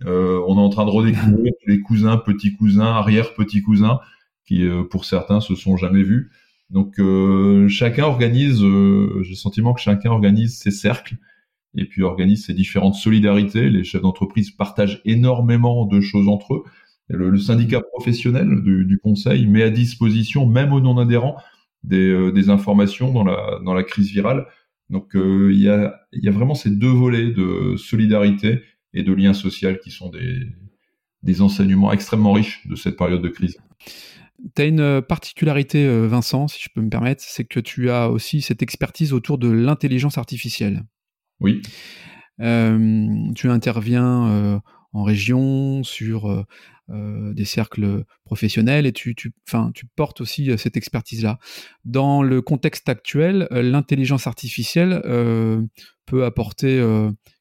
on 0.06 0.57
est 0.57 0.62
en 0.62 0.69
train 0.69 0.85
de 0.85 0.91
redécouvrir 0.91 1.53
les 1.68 1.81
cousins, 1.81 2.18
petits 2.18 2.56
cousins, 2.56 2.85
arrière 2.85 3.33
petits 3.33 3.62
cousins 3.62 4.00
qui, 4.45 4.65
pour 4.89 5.06
certains, 5.06 5.41
se 5.41 5.56
sont 5.56 5.75
jamais 5.75 6.03
vus. 6.03 6.31
Donc 6.69 7.00
euh, 7.00 7.68
chacun 7.69 8.04
organise, 8.04 8.62
euh, 8.62 9.22
j'ai 9.24 9.31
le 9.31 9.36
sentiment 9.36 9.74
que 9.74 9.81
chacun 9.81 10.12
organise 10.12 10.58
ses 10.58 10.72
cercles 10.72 11.16
et 11.75 11.86
puis 11.86 12.04
organise 12.04 12.46
ses 12.46 12.54
différentes 12.54 12.96
solidarités. 12.96 13.69
Les 13.69 13.84
chefs 13.84 14.02
d'entreprise 14.02 14.52
partagent 14.52 15.02
énormément 15.06 15.86
de 15.86 16.02
choses 16.02 16.28
entre 16.28 16.56
eux. 16.56 16.64
Le, 17.10 17.38
syndicat 17.38 17.81
professionnel 17.81 18.62
du, 18.64 19.00
conseil 19.02 19.48
met 19.48 19.64
à 19.64 19.69
disposition, 19.69 20.46
même 20.46 20.74
aux 20.74 20.81
non-adhérents, 20.81 21.38
des, 21.84 22.10
euh, 22.10 22.31
des, 22.34 22.50
informations 22.50 23.14
dans 23.14 23.24
la, 23.24 23.60
dans 23.64 23.74
la 23.74 23.84
crise 23.84 24.12
virale. 24.12 24.46
Donc 24.90 25.12
il 25.16 25.60
y, 25.60 25.69
a, 25.69 26.02
y 26.14 26.28
a 26.28 26.31
vraiment 26.31 26.56
ces 26.56 26.69
deux 26.69 26.88
volets 26.88 27.31
de 27.31 27.75
solidarité 27.78 28.62
et 28.94 29.04
de 29.04 29.14
lien 29.14 29.34
social 29.34 29.80
qui 29.80 29.92
sont 29.92 30.10
des, 30.10 30.48
des 31.24 31.42
enseignements 31.42 31.92
extrêmement 31.92 32.34
riches 32.34 32.66
de 32.68 32.75
cette 32.75 32.98
période 32.98 33.22
de 33.22 33.30
crise. 33.30 33.58
Tu 34.56 34.62
as 34.62 34.66
une 34.66 34.80
euh, 34.80 35.01
particularité, 35.01 35.86
euh, 35.86 36.07
Vincent, 36.07 36.48
si 36.48 36.62
je 36.62 36.69
peux 36.74 36.81
me 36.81 36.89
permettre, 36.89 37.24
c'est 37.25 37.45
que 37.45 37.60
tu 37.60 37.89
as 37.89 38.10
aussi 38.10 38.42
cette 38.42 38.62
expertise 38.62 39.13
autour 39.13 39.38
de 39.38 39.50
l'intelligence 39.50 40.18
artificielle. 40.18 40.84
Oui. 41.39 41.62
Euh, 42.39 43.31
tu 43.35 43.50
interviens 43.50 44.61
en 44.94 45.04
région 45.04 45.83
sur 45.83 46.45
des 46.90 47.45
cercles 47.45 48.06
professionnels 48.26 48.85
et 48.85 48.92
tu, 48.92 49.14
tu, 49.16 49.33
tu 49.73 49.85
portes 49.95 50.21
aussi 50.21 50.56
cette 50.57 50.78
expertise-là. 50.78 51.40
Dans 51.85 52.23
le 52.23 52.42
contexte 52.42 52.90
actuel, 52.90 53.47
l'intelligence 53.52 54.26
artificielle 54.26 55.02
peut 56.06 56.26
apporter 56.26 56.83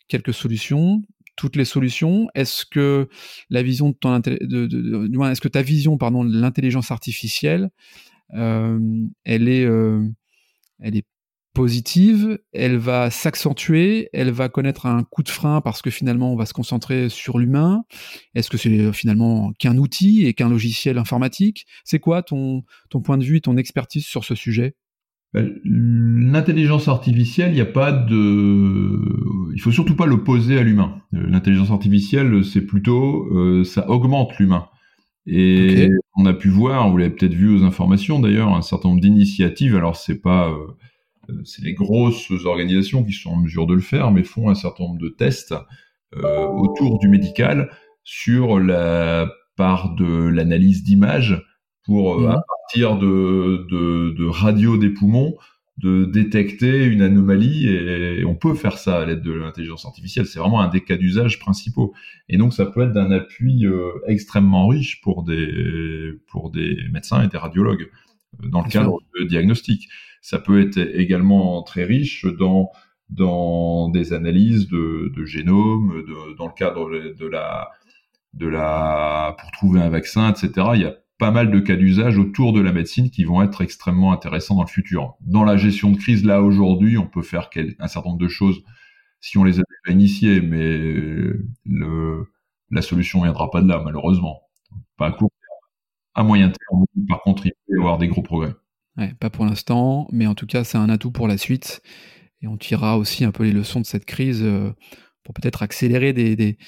quelques 0.09 0.35
solutions, 0.35 1.03
toutes 1.37 1.57
les 1.57 1.65
solutions. 1.65 2.29
Est-ce 2.35 2.65
que 2.67 3.09
la 3.51 3.63
vision 3.63 3.91
de 3.91 3.95
ton 3.95 4.19
de, 4.19 5.31
est-ce 5.31 5.41
que 5.41 5.49
ta 5.49 5.63
vision 5.63 5.99
pardon 5.99 6.25
de 6.25 6.39
l'intelligence 6.39 6.91
artificielle 6.91 7.71
euh, 8.35 8.81
elle 9.25 9.49
est 9.49 9.65
euh, 9.65 10.03
elle 10.81 10.97
est 10.97 11.07
positive, 11.55 12.39
elle 12.53 12.77
va 12.77 13.11
s'accentuer, 13.11 14.11
elle 14.13 14.31
va 14.31 14.51
connaître 14.51 14.85
un 14.85 15.05
coup 15.05 15.23
de 15.23 15.31
frein 15.31 15.63
parce 15.63 15.81
que 15.81 15.89
finalement 15.89 16.31
on 16.31 16.37
va 16.37 16.45
se 16.45 16.53
concentrer 16.53 17.09
sur 17.09 17.39
l'humain? 17.39 17.85
Est-ce 18.35 18.51
que 18.51 18.59
c'est 18.59 18.93
finalement 18.93 19.53
qu'un 19.59 19.79
outil 19.79 20.27
et 20.27 20.35
qu'un 20.35 20.51
logiciel 20.51 20.99
informatique? 20.99 21.67
C'est 21.85 21.99
quoi 21.99 22.23
ton, 22.23 22.63
ton 22.91 23.01
point 23.01 23.17
de 23.17 23.25
vue 23.25 23.41
ton 23.41 23.57
expertise 23.57 24.05
sur 24.05 24.25
ce 24.25 24.35
sujet? 24.35 24.75
L'intelligence 25.35 26.89
artificielle, 26.89 27.51
il 27.51 27.57
n'y 27.57 27.61
a 27.61 27.67
pas 27.67 27.93
de, 27.93 29.53
il 29.55 29.61
faut 29.61 29.73
surtout 29.73 29.95
pas 29.95 30.07
l'opposer 30.07 30.59
à 30.59 30.63
l'humain. 30.63 31.03
Euh, 31.15 31.27
l'intelligence 31.29 31.71
artificielle, 31.71 32.45
c'est 32.45 32.63
plutôt, 32.63 33.27
euh, 33.35 33.65
ça 33.65 33.91
augmente 33.91 34.39
l'humain. 34.39 34.69
Et 35.27 35.89
on 36.17 36.25
a 36.25 36.33
pu 36.33 36.49
voir, 36.49 36.89
vous 36.89 36.97
l'avez 36.97 37.11
peut-être 37.11 37.35
vu 37.35 37.55
aux 37.55 37.65
informations 37.65 38.21
d'ailleurs, 38.21 38.55
un 38.55 38.63
certain 38.63 38.91
nombre 38.91 39.01
d'initiatives. 39.01 39.75
Alors 39.75 39.97
c'est 39.97 40.21
pas, 40.21 40.49
euh, 40.49 41.43
c'est 41.45 41.65
les 41.65 41.75
grosses 41.75 42.31
organisations 42.45 43.05
qui 43.05 43.13
sont 43.13 43.31
en 43.31 43.41
mesure 43.41 43.67
de 43.67 43.75
le 43.75 43.81
faire, 43.81 44.13
mais 44.13 44.23
font 44.23 44.49
un 44.49 44.55
certain 44.55 44.85
nombre 44.85 45.01
de 45.01 45.09
tests 45.09 45.55
autour 46.15 46.99
du 46.99 47.09
médical 47.09 47.69
sur 48.05 48.59
la 48.59 49.29
part 49.57 49.97
de 49.97 50.29
l'analyse 50.29 50.83
d'images 50.83 51.43
pour, 51.87 52.29
à 52.29 52.37
mmh. 52.37 52.43
partir 52.49 52.99
de, 52.99 53.67
de, 53.71 54.15
de 54.19 54.27
radio 54.27 54.77
des 54.77 54.91
poumons, 54.91 55.37
de 55.79 56.07
détecter 56.07 56.85
une 56.85 57.03
anomalie 57.03 57.69
et 57.69 58.25
on 58.25 58.35
peut 58.35 58.55
faire 58.55 58.79
ça 58.79 59.01
à 59.01 59.05
l'aide 59.05 59.21
de 59.21 59.33
l'intelligence 59.33 59.85
artificielle. 59.85 60.27
C'est 60.27 60.39
vraiment 60.39 60.61
un 60.61 60.69
des 60.69 60.83
cas 60.83 60.97
d'usage 60.97 61.39
principaux. 61.39 61.93
Et 62.29 62.39
donc 62.39 62.55
ça 62.55 62.65
peut 62.65 62.83
être 62.83 62.93
d'un 62.93 63.11
appui 63.11 63.67
euh, 63.67 63.93
extrêmement 64.07 64.69
riche 64.69 65.01
pour 65.03 65.23
des 65.23 66.13
pour 66.29 66.51
des 66.51 66.79
médecins 66.91 67.23
et 67.23 67.29
des 67.29 67.37
radiologues 67.37 67.91
euh, 68.43 68.49
dans 68.49 68.63
le 68.63 68.71
cadre 68.71 69.01
de 69.19 69.25
diagnostic. 69.25 69.89
Ça 70.23 70.39
peut 70.39 70.61
être 70.61 70.79
également 70.79 71.63
très 71.63 71.85
riche 71.85 72.25
dans 72.25 72.71
dans 73.11 73.89
des 73.91 74.13
analyses 74.13 74.69
de, 74.69 75.13
de 75.15 75.25
génome, 75.25 76.05
de, 76.09 76.37
dans 76.37 76.47
le 76.47 76.55
cadre 76.55 76.91
de 76.91 77.27
la 77.27 77.69
de 78.33 78.47
la 78.47 79.37
pour 79.39 79.51
trouver 79.51 79.81
un 79.81 79.91
vaccin, 79.91 80.31
etc. 80.31 80.69
Il 80.75 80.81
y 80.81 80.85
a 80.87 80.97
pas 81.19 81.31
mal 81.31 81.51
de 81.51 81.61
cas 81.61 81.77
d'usage 81.77 82.19
autour 82.19 82.53
de 82.53 82.61
la 82.61 82.73
médecine 82.73 83.11
qui 83.11 83.25
vont 83.25 83.43
être 83.43 83.63
extrêmement 83.63 84.13
intéressants 84.13 84.57
dans 84.57 84.63
le 84.63 84.69
futur. 84.69 85.15
Dans 85.21 85.45
la 85.45 85.57
gestion 85.57 85.91
de 85.91 85.97
crise, 85.97 86.25
là 86.25 86.43
aujourd'hui, 86.43 86.99
on 86.99 87.07
peut 87.07 87.23
faire 87.23 87.49
un 87.79 87.89
certain 87.89 88.11
nombre 88.11 88.21
de 88.21 88.29
choses 88.29 88.63
si 89.21 89.39
on 89.39 89.45
les 89.45 89.59
a 89.59 89.63
déjà 89.63 89.95
initiées, 89.95 90.41
mais 90.41 90.77
le, 91.65 92.31
la 92.71 92.83
solution 92.83 93.23
viendra 93.23 93.51
pas 93.51 93.63
de 93.63 93.69
là, 93.69 93.81
malheureusement. 93.83 94.43
Pas 94.97 95.07
à 95.07 95.11
court 95.13 95.31
terme. 95.31 95.59
À 96.15 96.23
moyen 96.23 96.51
terme, 96.51 96.85
par 97.09 97.23
contre, 97.23 97.47
il 97.47 97.53
peut 97.67 97.77
y 97.77 97.79
avoir 97.79 97.99
des 97.99 98.09
gros 98.09 98.23
progrès. 98.23 98.55
Pas 99.19 99.31
pour 99.31 99.45
l'instant, 99.45 100.09
mais 100.13 100.27
en 100.27 100.35
tout 100.35 100.47
cas, 100.47 100.65
c'est 100.65 100.79
un 100.79 100.89
atout 100.89 101.11
pour 101.11 101.29
la 101.29 101.39
suite. 101.39 101.83
Et 102.43 102.47
on 102.47 102.57
tirera 102.57 102.99
aussi 102.99 103.25
un 103.25 103.33
peu 103.33 103.45
les 103.45 103.53
leçons 103.53 103.81
de 103.81 103.87
cette 103.87 104.05
crise 104.05 104.43
euh, 104.43 104.73
pour 105.25 105.35
peut-être 105.35 105.63
accélérer 105.63 106.13
des, 106.13 106.37
des, 106.37 106.59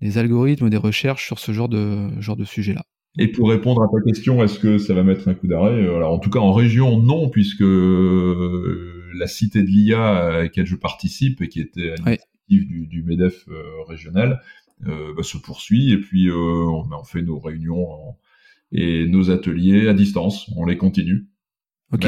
des 0.00 0.18
algorithmes, 0.18 0.70
des 0.70 0.76
recherches 0.78 1.26
sur 1.26 1.38
ce 1.38 1.52
genre 1.52 1.68
de 1.68 2.44
sujet-là. 2.44 2.84
Et 3.16 3.28
pour 3.28 3.48
répondre 3.50 3.82
à 3.82 3.88
ta 3.88 4.00
question, 4.02 4.42
est-ce 4.44 4.58
que 4.58 4.78
ça 4.78 4.94
va 4.94 5.02
mettre 5.02 5.28
un 5.28 5.34
coup 5.34 5.46
d'arrêt 5.46 5.82
euh, 5.82 5.96
Alors 5.96 6.12
en 6.12 6.18
tout 6.18 6.30
cas 6.30 6.38
en 6.38 6.52
région, 6.52 7.00
non, 7.00 7.28
puisque 7.28 7.62
euh, 7.62 9.10
la 9.14 9.26
cité 9.26 9.62
de 9.62 9.68
l'IA 9.68 10.16
à 10.16 10.38
laquelle 10.42 10.66
je 10.66 10.76
participe 10.76 11.40
et 11.40 11.48
qui 11.48 11.60
était 11.60 11.90
à 11.90 11.94
l'initiative 11.96 12.88
du, 12.88 13.02
Medef 13.02 13.48
euh, 13.48 13.82
régional 13.88 14.40
bah, 14.80 15.22
se 15.22 15.38
poursuit. 15.38 15.92
Et 15.92 15.98
puis 15.98 16.30
on, 16.30 16.84
on, 16.90 17.04
fait 17.04 17.22
nos 17.22 17.38
réunions 17.38 17.88
et 18.70 19.06
nos 19.06 19.30
ateliers 19.30 19.88
à 19.88 19.94
distance. 19.94 20.50
On 20.56 20.64
les 20.64 20.76
continue. 20.76 21.26
Ok. 21.92 22.06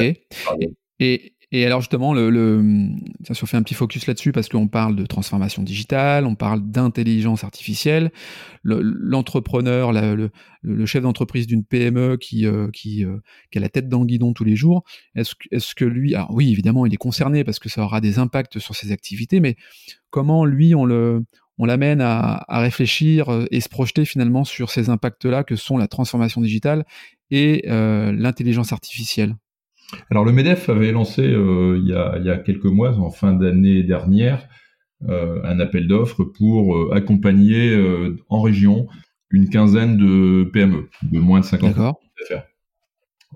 et, 1.00 1.32
et 1.52 1.66
alors 1.66 1.80
justement, 1.80 2.14
le, 2.14 2.30
le, 2.30 2.90
si 3.28 3.42
on 3.42 3.46
fait 3.46 3.56
un 3.56 3.62
petit 3.64 3.74
focus 3.74 4.06
là-dessus, 4.06 4.30
parce 4.30 4.48
qu'on 4.48 4.68
parle 4.68 4.94
de 4.94 5.04
transformation 5.04 5.64
digitale, 5.64 6.24
on 6.24 6.36
parle 6.36 6.62
d'intelligence 6.62 7.42
artificielle, 7.42 8.12
l'entrepreneur, 8.62 9.92
le, 9.92 10.30
le, 10.62 10.86
chef 10.86 11.02
d'entreprise 11.02 11.48
d'une 11.48 11.64
PME 11.64 12.18
qui, 12.18 12.46
euh, 12.46 12.68
qui, 12.72 13.04
euh, 13.04 13.18
qui, 13.50 13.58
a 13.58 13.60
la 13.60 13.68
tête 13.68 13.88
dans 13.88 14.00
le 14.00 14.06
guidon 14.06 14.32
tous 14.32 14.44
les 14.44 14.54
jours, 14.54 14.84
est-ce 15.16 15.34
est 15.50 15.74
que 15.74 15.84
lui, 15.84 16.14
alors 16.14 16.32
oui, 16.32 16.52
évidemment, 16.52 16.86
il 16.86 16.94
est 16.94 16.98
concerné 16.98 17.42
parce 17.42 17.58
que 17.58 17.68
ça 17.68 17.82
aura 17.82 18.00
des 18.00 18.20
impacts 18.20 18.60
sur 18.60 18.76
ses 18.76 18.92
activités, 18.92 19.40
mais 19.40 19.56
comment 20.10 20.44
lui, 20.44 20.74
on 20.76 20.84
le 20.84 21.24
on 21.58 21.66
l'amène 21.66 22.00
à, 22.00 22.42
à, 22.48 22.60
réfléchir 22.60 23.28
euh, 23.28 23.44
et 23.50 23.60
se 23.60 23.68
projeter 23.68 24.06
finalement 24.06 24.44
sur 24.44 24.70
ces 24.70 24.88
impacts-là 24.88 25.44
que 25.44 25.56
sont 25.56 25.76
la 25.76 25.88
transformation 25.88 26.40
digitale 26.40 26.86
et 27.30 27.64
l'intelligence 27.66 28.72
artificielle? 28.72 29.34
Alors 30.10 30.24
le 30.24 30.32
MEDEF 30.32 30.68
avait 30.68 30.92
lancé 30.92 31.22
euh, 31.22 31.78
il, 31.78 31.88
y 31.88 31.94
a, 32.30 32.38
quelques 32.38 32.66
mois, 32.66 32.96
en 32.98 33.10
fin 33.10 33.32
d'année 33.32 33.82
dernière, 33.82 34.48
euh, 35.08 35.40
un 35.44 35.60
appel 35.60 35.86
d'offres 35.86 36.24
pour 36.24 36.76
euh, 36.76 36.90
accompagner 36.92 37.76
en 38.28 38.40
région 38.40 38.86
une 39.30 39.48
quinzaine 39.48 39.96
de 39.96 40.44
PME 40.52 40.88
de 41.02 41.18
moins 41.18 41.40
de 41.40 41.44
50 41.44 41.76
d'affaires. 41.76 42.44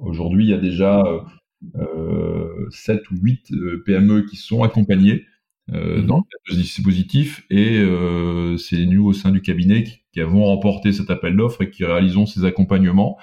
Aujourd'hui, 0.00 0.44
il 0.44 0.50
y 0.50 0.54
a 0.54 0.58
déjà 0.58 1.02
7 2.70 3.11
ou 3.11 3.16
8 3.23 3.52
PME 3.87 4.23
qui 4.23 4.37
sont 4.37 4.64
accompagnées 4.64 5.25
mhm. 5.68 6.06
dans 6.06 6.25
le 6.49 6.56
dispositif 6.56 7.46
et 7.49 7.84
c'est 8.58 8.84
nous 8.87 9.06
au 9.06 9.12
sein 9.12 9.30
du 9.30 9.40
cabinet 9.40 9.84
qui, 9.84 10.00
qui 10.12 10.20
avons 10.20 10.44
remporté 10.44 10.92
cet 10.92 11.11
appel 11.11 11.37
d'offres 11.37 11.62
et 11.62 11.70
qui 11.70 11.84
réalisons 11.84 12.26
ces 12.26 12.44
accompagnements. 12.44 13.18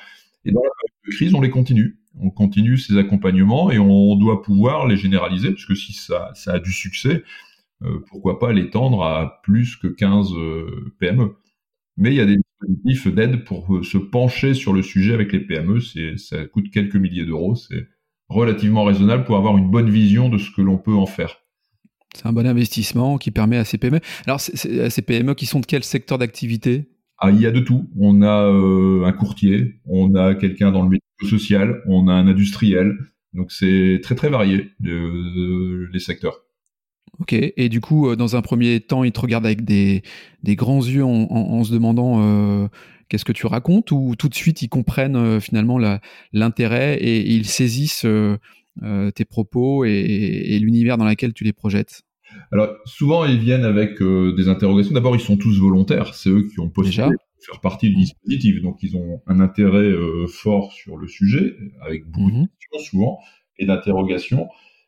Et 0.45 0.51
dans 0.51 0.61
la 0.63 1.11
crise, 1.11 1.33
on 1.35 1.41
les 1.41 1.49
continue 1.49 2.00
on 2.19 2.29
continue 2.29 2.77
ces 2.77 2.97
accompagnements 2.97 3.71
et 3.71 3.79
on 3.79 4.15
doit 4.15 4.41
pouvoir 4.41 4.87
les 4.87 4.97
généraliser, 4.97 5.51
puisque 5.51 5.75
si 5.75 5.93
ça, 5.93 6.33
a 6.47 6.59
du 6.59 6.71
succès, 6.71 7.23
euh, 7.83 7.99
pourquoi 8.07 8.39
pas 8.39 8.53
l'étendre 8.53 9.03
à 9.03 9.41
plus 9.43 9.75
que 9.75 9.87
15 9.87 10.33
euh, 10.33 10.93
PME. 10.99 11.35
Mais 11.97 12.11
il 12.11 12.15
y 12.15 12.21
a 12.21 12.25
des 12.25 12.37
dispositifs 12.37 13.07
d'aide 13.13 13.43
pour 13.43 13.75
euh, 13.75 13.83
se 13.83 13.97
pencher 13.97 14.53
sur 14.53 14.73
le 14.73 14.81
sujet 14.81 15.13
avec 15.13 15.31
les 15.31 15.39
PME, 15.39 15.79
ça 16.17 16.45
coûte 16.45 16.71
quelques 16.71 16.95
milliers 16.95 17.25
d'euros, 17.25 17.55
c'est 17.55 17.87
relativement 18.29 18.83
raisonnable 18.83 19.25
pour 19.25 19.37
avoir 19.37 19.57
une 19.57 19.69
bonne 19.69 19.89
vision 19.89 20.29
de 20.29 20.37
ce 20.37 20.51
que 20.51 20.61
l'on 20.61 20.77
peut 20.77 20.93
en 20.93 21.05
faire. 21.05 21.37
C'est 22.15 22.25
un 22.25 22.33
bon 22.33 22.45
investissement 22.45 23.17
qui 23.17 23.31
permet 23.31 23.57
à 23.57 23.65
ces 23.65 23.77
PME. 23.77 23.99
Alors, 24.25 24.39
c'est, 24.39 24.89
ces 24.89 25.01
PME 25.01 25.33
qui 25.33 25.45
sont 25.45 25.61
de 25.61 25.65
quel 25.65 25.83
secteur 25.83 26.17
d'activité? 26.17 26.89
Ah, 27.21 27.31
il 27.31 27.39
y 27.39 27.45
a 27.45 27.51
de 27.51 27.59
tout. 27.59 27.89
On 27.97 28.21
a 28.23 29.07
un 29.07 29.11
courtier, 29.13 29.79
on 29.85 30.15
a 30.15 30.35
quelqu'un 30.35 30.71
dans 30.71 30.87
le 30.87 30.97
social, 31.27 31.81
on 31.85 32.07
a 32.07 32.13
un 32.13 32.27
industriel. 32.27 32.97
Donc 33.33 33.51
c'est 33.51 33.99
très 34.03 34.15
très 34.15 34.29
varié 34.29 34.71
les 34.81 35.99
secteurs. 35.99 36.41
Ok, 37.19 37.33
et 37.33 37.69
du 37.69 37.81
coup, 37.81 38.09
euh, 38.09 38.15
dans 38.15 38.35
un 38.35 38.41
premier 38.41 38.79
temps, 38.79 39.03
ils 39.03 39.11
te 39.11 39.19
regardent 39.19 39.45
avec 39.45 39.63
des, 39.63 40.01
grands 40.43 40.83
yeux 40.83 41.05
en, 41.05 41.63
se 41.63 41.71
demandant 41.71 42.23
euh, 42.23 42.67
qu'est-ce 43.09 43.25
que 43.25 43.31
tu 43.31 43.45
racontes, 43.45 43.91
ou 43.91 44.15
tout 44.17 44.27
de 44.27 44.33
suite 44.33 44.63
ils 44.63 44.69
comprennent 44.69 45.15
euh, 45.15 45.39
finalement 45.39 45.77
l'intérêt 46.33 46.97
et, 46.97 47.29
ils 47.31 47.45
saisissent 47.45 48.07
tes 49.15 49.25
propos 49.25 49.85
et, 49.85 50.57
l'univers 50.59 50.97
dans 50.97 51.05
lequel 51.05 51.33
tu 51.33 51.43
les 51.43 51.53
projettes? 51.53 52.01
Alors 52.51 52.75
souvent, 52.85 53.25
ils 53.25 53.39
viennent 53.39 53.63
avec 53.63 54.01
des 54.01 54.47
interrogations. 54.49 54.93
D'abord, 54.93 55.15
ils 55.15 55.21
sont 55.21 55.37
tous 55.37 55.59
volontaires, 55.59 56.13
c'est 56.13 56.29
eux 56.29 56.47
qui 56.47 56.59
ont 56.59 56.69
postulé 56.69 57.15
faire 57.41 57.59
partie 57.59 57.89
du 57.89 57.95
dispositif. 57.95 58.61
Donc, 58.61 58.77
ils 58.81 58.95
ont 58.95 59.21
un 59.27 59.39
intérêt 59.39 59.79
euh, 59.79 60.27
fort 60.27 60.71
sur 60.73 60.97
le 60.97 61.07
sujet, 61.07 61.55
avec 61.81 62.05
beaucoup 62.09 62.31
de 62.31 62.37
mhm. 62.37 62.47
questions 62.59 62.91
souvent, 62.91 63.19
et 63.57 63.65
d'interrogations. 63.65 64.47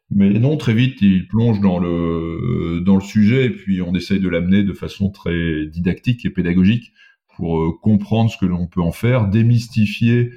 Mais 0.10 0.30
non, 0.40 0.58
très 0.58 0.74
vite, 0.74 1.02
ils 1.02 1.28
plongent 1.28 1.62
dans 1.62 1.80
le, 1.80 2.82
dans 2.86 2.96
le 2.96 3.02
sujet, 3.02 3.46
et 3.46 3.50
puis 3.50 3.82
on 3.82 3.96
essaye 3.96 4.20
de 4.20 4.30
l'amener 4.30 4.64
de 4.64 4.74
façon 4.74 5.10
très 5.10 5.66
didactique 5.66 6.26
et 6.26 6.30
pédagogique 6.30 6.92
pour 7.36 7.60
euh, 7.60 7.72
comprendre 7.82 8.30
ce 8.30 8.38
que 8.38 8.46
l'on 8.46 8.68
peut 8.68 8.82
en 8.82 8.92
faire, 8.92 9.28
démystifier 9.28 10.32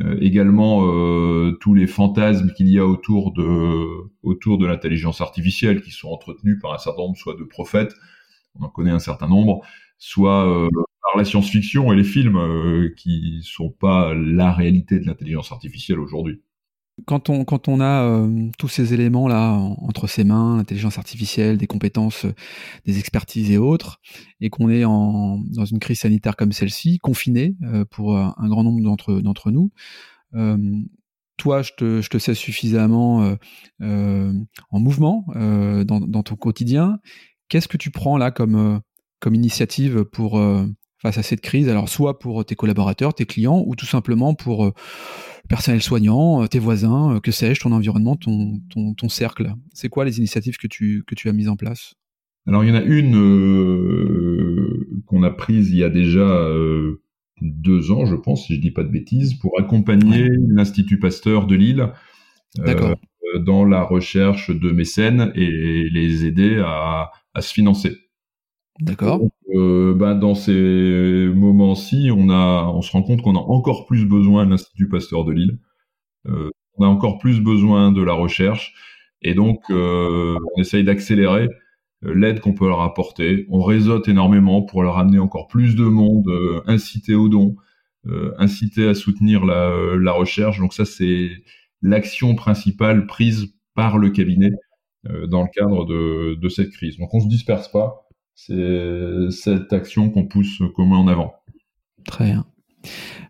euh, 0.00 0.16
également 0.20 0.80
tous 1.60 1.74
les 1.74 1.86
fantasmes 1.86 2.52
qu'il 2.56 2.68
y 2.68 2.78
a 2.78 2.86
autour 2.86 3.32
de, 3.32 4.10
autour 4.22 4.58
de 4.58 4.66
l'intelligence 4.66 5.20
artificielle, 5.20 5.82
qui 5.82 5.90
sont 5.90 6.08
entretenus 6.08 6.58
par 6.60 6.72
un 6.72 6.78
certain 6.78 7.02
nombre 7.02 7.16
soit 7.16 7.34
de 7.34 7.44
prophètes, 7.44 7.94
on 8.58 8.64
en 8.64 8.68
connaît 8.68 8.90
un 8.90 8.98
certain 8.98 9.28
nombre, 9.28 9.62
soit 9.98 10.68
par 11.02 11.18
la 11.18 11.24
science-fiction 11.24 11.92
et 11.92 11.96
les 11.96 12.04
films 12.04 12.36
euh, 12.36 12.94
qui 12.96 13.40
sont 13.42 13.70
pas 13.70 14.14
la 14.14 14.52
réalité 14.52 14.98
de 14.98 15.06
l'intelligence 15.06 15.52
artificielle 15.52 16.00
aujourd'hui. 16.00 16.40
Quand 17.06 17.30
on, 17.30 17.44
quand 17.44 17.68
on 17.68 17.80
a 17.80 18.04
euh, 18.04 18.50
tous 18.58 18.68
ces 18.68 18.92
éléments 18.92 19.26
là 19.26 19.52
entre 19.52 20.06
ses 20.06 20.24
mains, 20.24 20.58
l'intelligence 20.58 20.98
artificielle, 20.98 21.56
des 21.56 21.66
compétences, 21.66 22.26
euh, 22.26 22.34
des 22.84 22.98
expertises 22.98 23.50
et 23.50 23.58
autres, 23.58 24.00
et 24.40 24.50
qu'on 24.50 24.68
est 24.68 24.84
en, 24.84 25.38
dans 25.38 25.64
une 25.64 25.78
crise 25.78 26.00
sanitaire 26.00 26.36
comme 26.36 26.52
celle-ci, 26.52 26.98
confiné 26.98 27.56
pour 27.90 28.16
un 28.16 28.48
grand 28.48 28.62
nombre 28.62 28.82
d'entre, 28.82 29.20
d'entre 29.20 29.50
nous, 29.50 29.70
toi, 31.38 31.62
je 31.62 31.72
te, 31.76 32.00
je 32.02 32.08
te, 32.08 32.18
sais 32.18 32.34
suffisamment 32.34 33.36
en 33.80 34.80
mouvement 34.80 35.24
dans, 35.34 36.00
dans, 36.00 36.22
ton 36.22 36.36
quotidien. 36.36 36.98
Qu'est-ce 37.48 37.68
que 37.68 37.76
tu 37.76 37.90
prends 37.90 38.18
là 38.18 38.30
comme, 38.30 38.80
comme 39.20 39.34
initiative 39.34 40.04
pour 40.04 40.40
face 41.02 41.18
à 41.18 41.22
cette 41.22 41.40
crise 41.40 41.68
Alors 41.68 41.88
soit 41.88 42.18
pour 42.18 42.44
tes 42.44 42.54
collaborateurs, 42.54 43.12
tes 43.12 43.26
clients, 43.26 43.62
ou 43.66 43.74
tout 43.76 43.86
simplement 43.86 44.34
pour 44.34 44.64
euh, 44.64 44.72
le 45.44 45.48
personnel 45.48 45.82
soignant, 45.82 46.42
euh, 46.42 46.46
tes 46.46 46.60
voisins, 46.60 47.16
euh, 47.16 47.20
que 47.20 47.32
sais-je, 47.32 47.60
ton 47.60 47.72
environnement, 47.72 48.16
ton, 48.16 48.60
ton, 48.70 48.94
ton 48.94 49.08
cercle. 49.08 49.52
C'est 49.74 49.88
quoi 49.88 50.04
les 50.04 50.18
initiatives 50.18 50.56
que 50.56 50.68
tu, 50.68 51.02
que 51.06 51.14
tu 51.14 51.28
as 51.28 51.32
mises 51.32 51.48
en 51.48 51.56
place? 51.56 51.94
Alors 52.46 52.64
il 52.64 52.70
y 52.70 52.72
en 52.72 52.76
a 52.76 52.82
une 52.82 53.12
qu'on 55.06 55.22
a 55.22 55.30
prise 55.30 55.70
il 55.70 55.76
y 55.76 55.84
a 55.84 55.90
déjà 55.90 56.44
deux 57.40 57.92
ans, 57.92 58.04
je 58.04 58.16
pense, 58.16 58.46
si 58.46 58.56
je 58.56 58.60
dis 58.60 58.72
pas 58.72 58.82
de 58.82 58.88
bêtises, 58.88 59.34
pour 59.34 59.60
accompagner 59.60 60.28
l'Institut 60.48 60.98
Pasteur 60.98 61.46
de 61.46 61.54
Lille 61.54 61.92
dans 63.46 63.64
la 63.64 63.84
recherche 63.84 64.50
de 64.50 64.72
mécènes 64.72 65.30
et 65.36 65.88
les 65.88 66.24
aider 66.24 66.60
à, 66.66 67.12
à 67.32 67.40
se 67.42 67.52
financer. 67.54 67.96
D'accord. 68.80 69.20
Euh, 69.54 69.94
bah, 69.94 70.14
dans 70.14 70.34
ces 70.34 71.30
moments-ci, 71.34 72.10
on 72.10 72.82
se 72.82 72.92
rend 72.92 73.02
compte 73.02 73.22
qu'on 73.22 73.36
a 73.36 73.40
encore 73.40 73.86
plus 73.86 74.06
besoin 74.06 74.44
de 74.46 74.50
l'Institut 74.50 74.88
Pasteur 74.88 75.24
de 75.24 75.32
Lille. 75.32 75.58
Euh, 76.26 76.50
on 76.78 76.84
a 76.84 76.88
encore 76.88 77.18
plus 77.18 77.40
besoin 77.40 77.92
de 77.92 78.02
la 78.02 78.14
recherche, 78.14 78.74
et 79.20 79.34
donc 79.34 79.60
euh, 79.70 80.36
on 80.56 80.60
essaye 80.60 80.84
d'accélérer 80.84 81.48
l'aide 82.02 82.40
qu'on 82.40 82.54
peut 82.54 82.66
leur 82.66 82.80
apporter. 82.80 83.46
On 83.50 83.62
réseaute 83.62 84.08
énormément 84.08 84.62
pour 84.62 84.82
leur 84.82 84.98
amener 84.98 85.18
encore 85.18 85.46
plus 85.48 85.76
de 85.76 85.84
monde, 85.84 86.28
inciter 86.66 87.14
aux 87.14 87.28
dons, 87.28 87.54
inciter 88.38 88.88
à 88.88 88.94
soutenir 88.94 89.44
la, 89.44 89.96
la 90.00 90.12
recherche. 90.12 90.58
Donc 90.58 90.74
ça, 90.74 90.84
c'est 90.84 91.30
l'action 91.80 92.34
principale 92.34 93.06
prise 93.06 93.54
par 93.74 93.98
le 93.98 94.10
cabinet 94.10 94.50
dans 95.28 95.42
le 95.42 95.48
cadre 95.54 95.84
de, 95.84 96.34
de 96.34 96.48
cette 96.48 96.70
crise. 96.70 96.98
Donc 96.98 97.14
on 97.14 97.20
se 97.20 97.28
disperse 97.28 97.70
pas, 97.70 98.08
c'est 98.34 99.30
cette 99.30 99.72
action 99.72 100.10
qu'on 100.10 100.26
pousse 100.26 100.62
comme 100.74 100.92
en 100.92 101.06
avant. 101.06 101.34
Très 102.04 102.24
bien. 102.24 102.46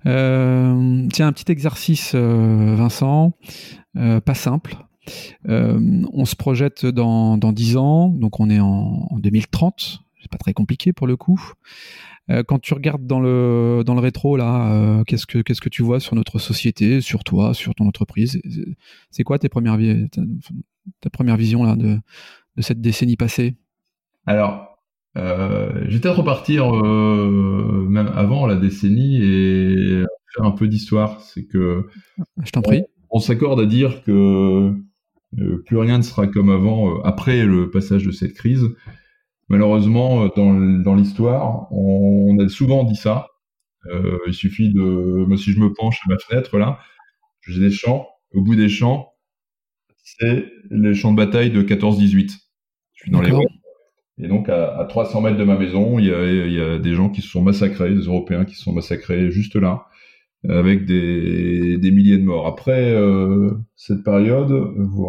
Euh, 0.07 1.07
tiens, 1.13 1.29
un 1.29 1.33
petit 1.33 1.51
exercice, 1.51 2.13
euh, 2.15 2.75
Vincent, 2.77 3.33
euh, 3.97 4.21
pas 4.21 4.35
simple. 4.35 4.77
on 5.45 6.25
se 6.25 6.37
projette 6.37 6.87
dans, 6.87 7.37
dans 7.37 7.53
10 7.53 7.77
ans, 7.77 8.09
donc 8.09 8.41
on 8.41 8.51
est 8.51 8.61
en, 8.61 9.07
en 9.11 9.19
2030. 9.19 10.01
C'est 10.21 10.31
pas 10.31 10.39
très 10.39 10.55
compliqué 10.55 10.93
pour 10.93 11.07
le 11.07 11.17
coup. 11.17 11.53
quand 12.47 12.61
tu 12.61 12.75
regardes 12.75 13.07
dans 13.07 13.21
le, 13.21 13.83
dans 13.85 13.95
le 13.95 14.01
rétro, 14.01 14.37
là, 14.37 15.03
qu'est-ce, 15.07 15.27
que, 15.27 15.39
qu'est-ce 15.39 15.61
que 15.61 15.69
tu 15.69 15.83
vois 15.83 15.99
sur 15.99 16.15
notre 16.15 16.39
société, 16.39 17.01
sur 17.01 17.25
toi, 17.25 17.55
sur 17.55 17.75
ton 17.75 17.87
entreprise? 17.87 18.41
C'est 19.11 19.25
quoi 19.25 19.41
tes 19.41 19.49
premières, 19.49 19.79
ta, 21.01 21.11
première 21.11 21.37
vision 21.37 21.65
là, 21.65 21.75
de, 21.75 21.99
de 22.57 22.63
cette 22.63 22.81
décennie 22.81 23.17
passée? 23.17 23.57
Alors, 24.25 24.72
euh, 25.17 25.85
vais 25.85 26.01
peut-être 26.01 26.19
repartir 26.19 26.75
euh, 26.75 27.87
même 27.89 28.11
avant 28.15 28.47
la 28.47 28.57
décennie 28.57 29.23
et 29.23 30.05
faire 30.35 30.45
un 30.45 30.53
peu 30.53 30.69
d'histoire. 30.69 31.21
C'est 31.21 31.47
que 31.47 31.87
je 32.45 32.51
t'en 32.51 32.63
prie. 32.63 32.83
On, 33.11 33.21
s'accorde 33.21 33.61
à 33.61 33.67
dire 33.67 34.03
que 34.05 34.73
euh, 35.39 35.63
plus 35.67 35.77
rien 35.77 35.99
ne 35.99 36.03
sera 36.03 36.27
comme 36.27 36.51
avant 36.51 36.91
euh, 36.91 37.01
après 37.05 37.45
le 37.45 37.71
passage 37.71 38.05
de 38.05 38.11
cette 38.11 38.35
crise. 38.35 38.67
Malheureusement, 39.49 40.29
dans, 40.29 40.55
dans 40.55 40.95
l'histoire, 40.95 41.71
on, 41.73 42.39
a 42.39 42.49
souvent 42.49 42.85
dit 42.85 42.97
ça. 42.97 43.27
il 44.27 44.33
suffit 44.33 44.73
de, 44.73 44.81
moi 45.27 45.37
si 45.37 45.53
je 45.53 45.61
me 45.61 45.75
penche 45.75 46.01
à 46.07 46.09
ma 46.09 46.19
fenêtre 46.19 46.57
là, 46.57 46.79
j'ai 47.43 47.61
des 47.61 47.71
champs. 47.71 48.09
Au 48.33 48.41
bout 48.41 48.57
des 48.57 48.71
champs, 48.71 49.13
c'est 50.03 50.47
les 50.71 50.95
champs 50.95 51.13
de 51.13 51.19
bataille 51.19 51.51
de 51.51 51.63
14-18. 51.63 52.31
Je 52.95 53.03
suis 53.03 53.11
dans 53.11 53.21
les 53.21 53.31
et 54.19 54.29
donc, 54.29 54.49
à, 54.49 54.79
à, 54.79 54.85
300 54.85 55.21
mètres 55.23 55.39
de 55.39 55.45
ma 55.45 55.57
maison, 55.57 55.99
il 55.99 56.07
y, 56.07 56.13
a, 56.13 56.25
il 56.25 56.53
y, 56.53 56.61
a, 56.61 56.79
des 56.79 56.95
gens 56.95 57.09
qui 57.09 57.23
se 57.23 57.29
sont 57.29 57.43
massacrés, 57.43 57.95
des 57.95 58.03
Européens 58.03 58.45
qui 58.45 58.55
se 58.55 58.63
sont 58.63 58.73
massacrés 58.73 59.31
juste 59.31 59.57
là, 59.57 59.87
avec 60.49 60.85
des, 60.87 61.79
des 61.79 61.91
milliers 61.91 62.19
de 62.19 62.25
morts. 62.25 62.47
Après 62.47 62.93
euh, 62.93 63.53
cette 63.77 64.05
période, 64.05 64.51
vous 64.51 65.09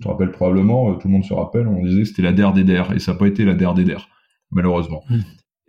je 0.00 0.08
me 0.08 0.12
rappelle 0.12 0.30
probablement, 0.30 0.90
euh, 0.90 0.94
tout 0.94 1.08
le 1.08 1.12
monde 1.12 1.24
se 1.24 1.34
rappelle, 1.34 1.66
on 1.66 1.84
disait 1.84 2.02
que 2.02 2.08
c'était 2.08 2.22
la 2.22 2.32
der 2.32 2.52
des 2.52 2.64
der, 2.64 2.92
et 2.92 2.98
ça 2.98 3.12
n'a 3.12 3.18
pas 3.18 3.26
été 3.26 3.44
la 3.44 3.54
der 3.54 3.74
des 3.74 3.84
der, 3.84 4.08
malheureusement. 4.50 5.02
Mmh. 5.10 5.18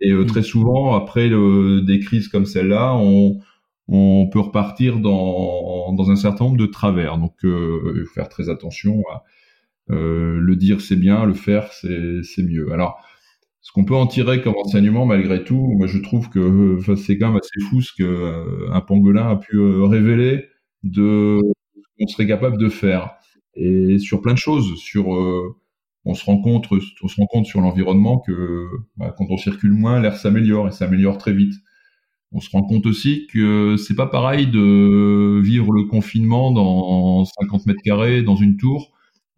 Et 0.00 0.10
euh, 0.10 0.24
très 0.24 0.42
souvent, 0.42 0.94
après 0.94 1.28
le, 1.28 1.82
des 1.82 2.00
crises 2.00 2.28
comme 2.28 2.46
celle-là, 2.46 2.94
on, 2.96 3.40
on 3.88 4.28
peut 4.28 4.40
repartir 4.40 4.98
dans, 4.98 5.92
dans 5.92 6.10
un 6.10 6.16
certain 6.16 6.46
nombre 6.46 6.56
de 6.56 6.66
travers. 6.66 7.18
Donc, 7.18 7.34
euh, 7.44 7.94
il 7.96 8.04
faut 8.06 8.14
faire 8.14 8.28
très 8.28 8.48
attention 8.48 9.02
à 9.12 9.22
le 9.92 10.56
dire 10.56 10.80
c'est 10.80 10.96
bien, 10.96 11.24
le 11.24 11.34
faire 11.34 11.72
c'est 11.72 12.42
mieux. 12.42 12.72
Alors, 12.72 13.00
ce 13.62 13.70
qu'on 13.72 13.84
peut 13.84 13.94
en 13.94 14.06
tirer 14.06 14.42
comme 14.42 14.54
enseignement 14.56 15.06
malgré 15.06 15.44
tout, 15.44 15.74
moi 15.76 15.86
je 15.86 15.98
trouve 15.98 16.28
que 16.28 16.78
c'est 16.96 17.16
quand 17.16 17.28
même 17.28 17.38
assez 17.38 17.70
fou 17.70 17.80
ce 17.80 17.92
que 17.92 18.02
euh, 18.02 18.70
un 18.72 18.80
pangolin 18.80 19.28
a 19.28 19.36
pu 19.36 19.56
euh, 19.56 19.84
révéler 19.84 20.48
de 20.82 21.38
ce 21.76 21.88
qu'on 21.98 22.06
serait 22.08 22.26
capable 22.26 22.58
de 22.58 22.68
faire 22.68 23.12
et 23.54 23.98
sur 23.98 24.20
plein 24.20 24.32
de 24.32 24.38
choses, 24.38 24.76
sur 24.78 25.08
on 26.04 26.14
se 26.14 26.24
rend 26.24 26.40
compte, 26.40 26.66
on 27.02 27.08
se 27.08 27.16
rend 27.16 27.26
compte 27.26 27.46
sur 27.46 27.60
l'environnement 27.60 28.18
que 28.18 28.66
bah, 28.96 29.14
quand 29.16 29.26
on 29.30 29.36
circule 29.36 29.72
moins, 29.72 30.00
l'air 30.00 30.16
s'améliore 30.16 30.68
et 30.68 30.72
s'améliore 30.72 31.18
très 31.18 31.32
vite. 31.32 31.54
On 32.32 32.40
se 32.40 32.50
rend 32.50 32.62
compte 32.62 32.86
aussi 32.86 33.28
que 33.32 33.76
c'est 33.76 33.94
pas 33.94 34.06
pareil 34.06 34.46
de 34.46 35.40
vivre 35.42 35.72
le 35.72 35.84
confinement 35.84 36.50
dans 36.50 37.24
50 37.24 37.66
mètres 37.66 37.82
carrés 37.84 38.22
dans 38.22 38.36
une 38.36 38.56
tour 38.56 38.92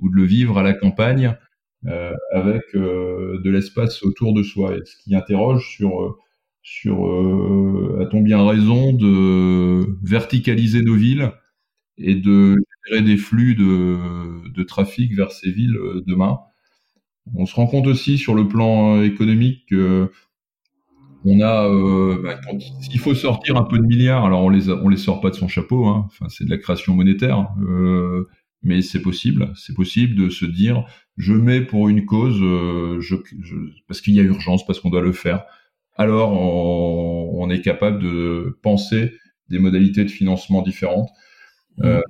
ou 0.05 0.11
de 0.11 0.17
le 0.17 0.25
vivre 0.25 0.59
à 0.59 0.63
la 0.63 0.75
campagne 0.75 1.37
euh, 1.87 2.13
avec 2.33 2.63
euh, 2.75 3.41
de 3.43 3.51
l'espace 3.51 4.03
autour 4.03 4.35
de 4.35 4.43
soi. 4.43 4.77
Et 4.77 4.85
ce 4.85 4.97
qui 5.03 5.17
interroge 5.17 5.69
sur 5.69 6.03
euh, 6.03 6.17
sur 6.63 6.97
a-t-on 8.01 8.23
bien 8.23 8.47
raison 8.47 8.93
de 8.93 9.85
verticaliser 10.03 10.83
nos 10.83 10.95
villes 10.95 11.33
et 11.99 12.15
de 12.15 12.57
générer 12.87 13.05
des 13.05 13.19
flux 13.19 13.55
de, 13.55 13.99
de 14.51 14.63
trafic 14.63 15.15
vers 15.15 15.31
ces 15.33 15.51
villes 15.51 15.79
demain? 16.07 16.39
On 17.35 17.45
se 17.47 17.55
rend 17.55 17.67
compte 17.67 17.87
aussi 17.87 18.17
sur 18.17 18.35
le 18.35 18.49
plan 18.49 19.03
économique 19.03 19.67
que 19.69 20.11
on 21.25 21.41
a, 21.41 21.67
euh, 21.69 22.21
bah, 22.23 22.39
faut 22.99 23.15
sortir 23.15 23.57
un 23.57 23.65
peu 23.65 23.79
de 23.79 23.85
milliards. 23.85 24.25
Alors 24.25 24.43
on 24.43 24.51
les 24.51 24.71
on 24.71 24.89
les 24.89 24.97
sort 24.97 25.21
pas 25.21 25.31
de 25.31 25.35
son 25.35 25.49
chapeau. 25.49 25.87
Hein. 25.87 26.05
Enfin, 26.07 26.27
c'est 26.29 26.45
de 26.45 26.51
la 26.51 26.59
création 26.59 26.95
monétaire. 26.95 27.49
Euh, 27.67 28.29
mais 28.65 28.83
c'est 28.83 29.03
possible, 29.03 29.53
c'est 29.57 29.75
possible 29.75 30.15
de 30.17 30.29
se 30.31 30.45
dire 30.45 30.85
je 31.17 31.33
mets 31.33 31.61
pour 31.61 31.89
une 31.89 32.05
cause, 32.07 32.41
euh, 32.43 33.01
je, 33.01 33.17
parce 33.87 34.01
qu'il 34.01 34.15
y 34.15 34.21
a 34.21 34.23
urgence, 34.23 34.67
parce 34.67 34.81
qu'on 34.81 34.91
doit 34.91 35.03
le 35.03 35.13
faire. 35.13 35.45
Alors 35.97 36.33
on, 36.33 37.41
on, 37.41 37.51
est 37.51 37.61
capable 37.61 38.03
de 38.03 38.59
penser 38.63 39.13
des 39.49 39.59
modalités 39.61 40.05
de 40.05 40.11
financement 40.11 40.63
différentes. 40.63 41.11
Mmh. 41.79 41.85
Euh, 41.85 42.01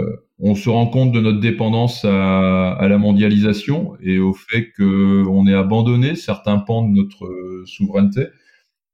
euh, 0.00 0.16
on 0.40 0.54
se 0.54 0.68
rend 0.70 0.86
compte 0.86 1.12
de 1.12 1.20
notre 1.20 1.40
dépendance 1.40 2.04
à, 2.04 2.72
à 2.72 2.88
la 2.88 2.98
mondialisation 2.98 3.96
et 4.00 4.18
au 4.18 4.32
fait 4.32 4.72
qu'on 4.72 5.46
ait 5.46 5.54
abandonné 5.54 6.14
certains 6.16 6.58
pans 6.58 6.86
de 6.88 6.94
notre 6.94 7.62
souveraineté. 7.66 8.26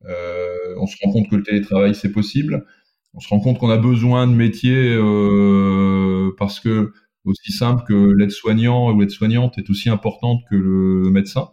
Euh, 0.07 0.75
on 0.79 0.87
se 0.87 0.97
rend 1.03 1.13
compte 1.13 1.29
que 1.31 1.37
le 1.37 1.43
télétravail 1.43 1.95
c'est 1.95 2.13
possible. 2.13 2.67
On 3.15 3.21
se 3.21 3.29
rend 3.29 3.41
compte 3.41 3.59
qu'on 3.59 3.71
a 3.71 3.77
besoin 3.77 4.27
de 4.27 4.33
métiers 4.33 4.95
euh, 4.97 6.33
parce 6.39 6.61
que 6.61 6.93
aussi 7.25 7.53
simple 7.53 7.85
que 7.87 8.13
l'aide-soignant 8.17 8.93
ou 8.93 9.01
l'aide-soignante 9.01 9.59
est 9.59 9.71
aussi 9.71 9.89
importante 9.89 10.41
que 10.51 10.57
le 10.57 11.11
médecin, 11.11 11.51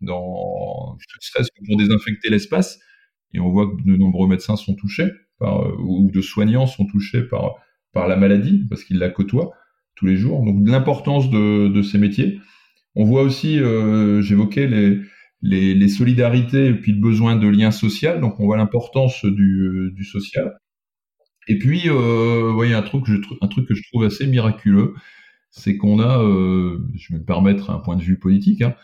dans, 0.00 0.96
serait-ce 1.20 1.50
que 1.50 1.66
pour 1.66 1.76
désinfecter 1.76 2.30
l'espace. 2.30 2.78
Et 3.32 3.40
on 3.40 3.50
voit 3.50 3.66
que 3.66 3.82
de 3.82 3.96
nombreux 3.96 4.28
médecins 4.28 4.56
sont 4.56 4.74
touchés 4.74 5.10
par, 5.38 5.66
ou 5.80 6.10
de 6.12 6.20
soignants 6.20 6.66
sont 6.66 6.86
touchés 6.86 7.22
par, 7.22 7.54
par 7.92 8.06
la 8.06 8.16
maladie 8.16 8.66
parce 8.68 8.84
qu'ils 8.84 8.98
la 8.98 9.10
côtoient 9.10 9.52
tous 9.96 10.06
les 10.06 10.16
jours. 10.16 10.44
Donc 10.44 10.68
l'importance 10.68 11.30
de, 11.30 11.82
ces 11.82 11.98
métiers. 11.98 12.40
On 12.94 13.04
voit 13.04 13.22
aussi, 13.22 13.58
euh, 13.58 14.22
j'évoquais 14.22 14.68
les, 14.68 15.00
les, 15.42 15.88
solidarités 15.88 16.68
et 16.68 16.74
puis 16.74 16.92
le 16.92 17.00
besoin 17.00 17.36
de 17.36 17.48
liens 17.48 17.72
sociaux. 17.72 18.18
Donc 18.20 18.38
on 18.38 18.44
voit 18.44 18.56
l'importance 18.56 19.24
du, 19.24 19.90
du 19.94 20.04
social. 20.04 20.56
Et 21.48 21.58
puis, 21.58 21.82
euh, 21.86 22.50
voyez, 22.52 22.74
un 22.74 22.82
truc, 22.82 23.04
je, 23.06 23.14
un 23.40 23.48
truc 23.48 23.68
que 23.68 23.74
je 23.74 23.82
trouve 23.90 24.04
assez 24.04 24.26
miraculeux, 24.26 24.94
c'est 25.50 25.76
qu'on 25.76 26.00
a, 26.00 26.20
euh, 26.22 26.78
je 26.94 27.12
vais 27.12 27.20
me 27.20 27.24
permettre 27.24 27.70
un 27.70 27.78
point 27.78 27.96
de 27.96 28.02
vue 28.02 28.18
politique, 28.18 28.62
hein, 28.62 28.74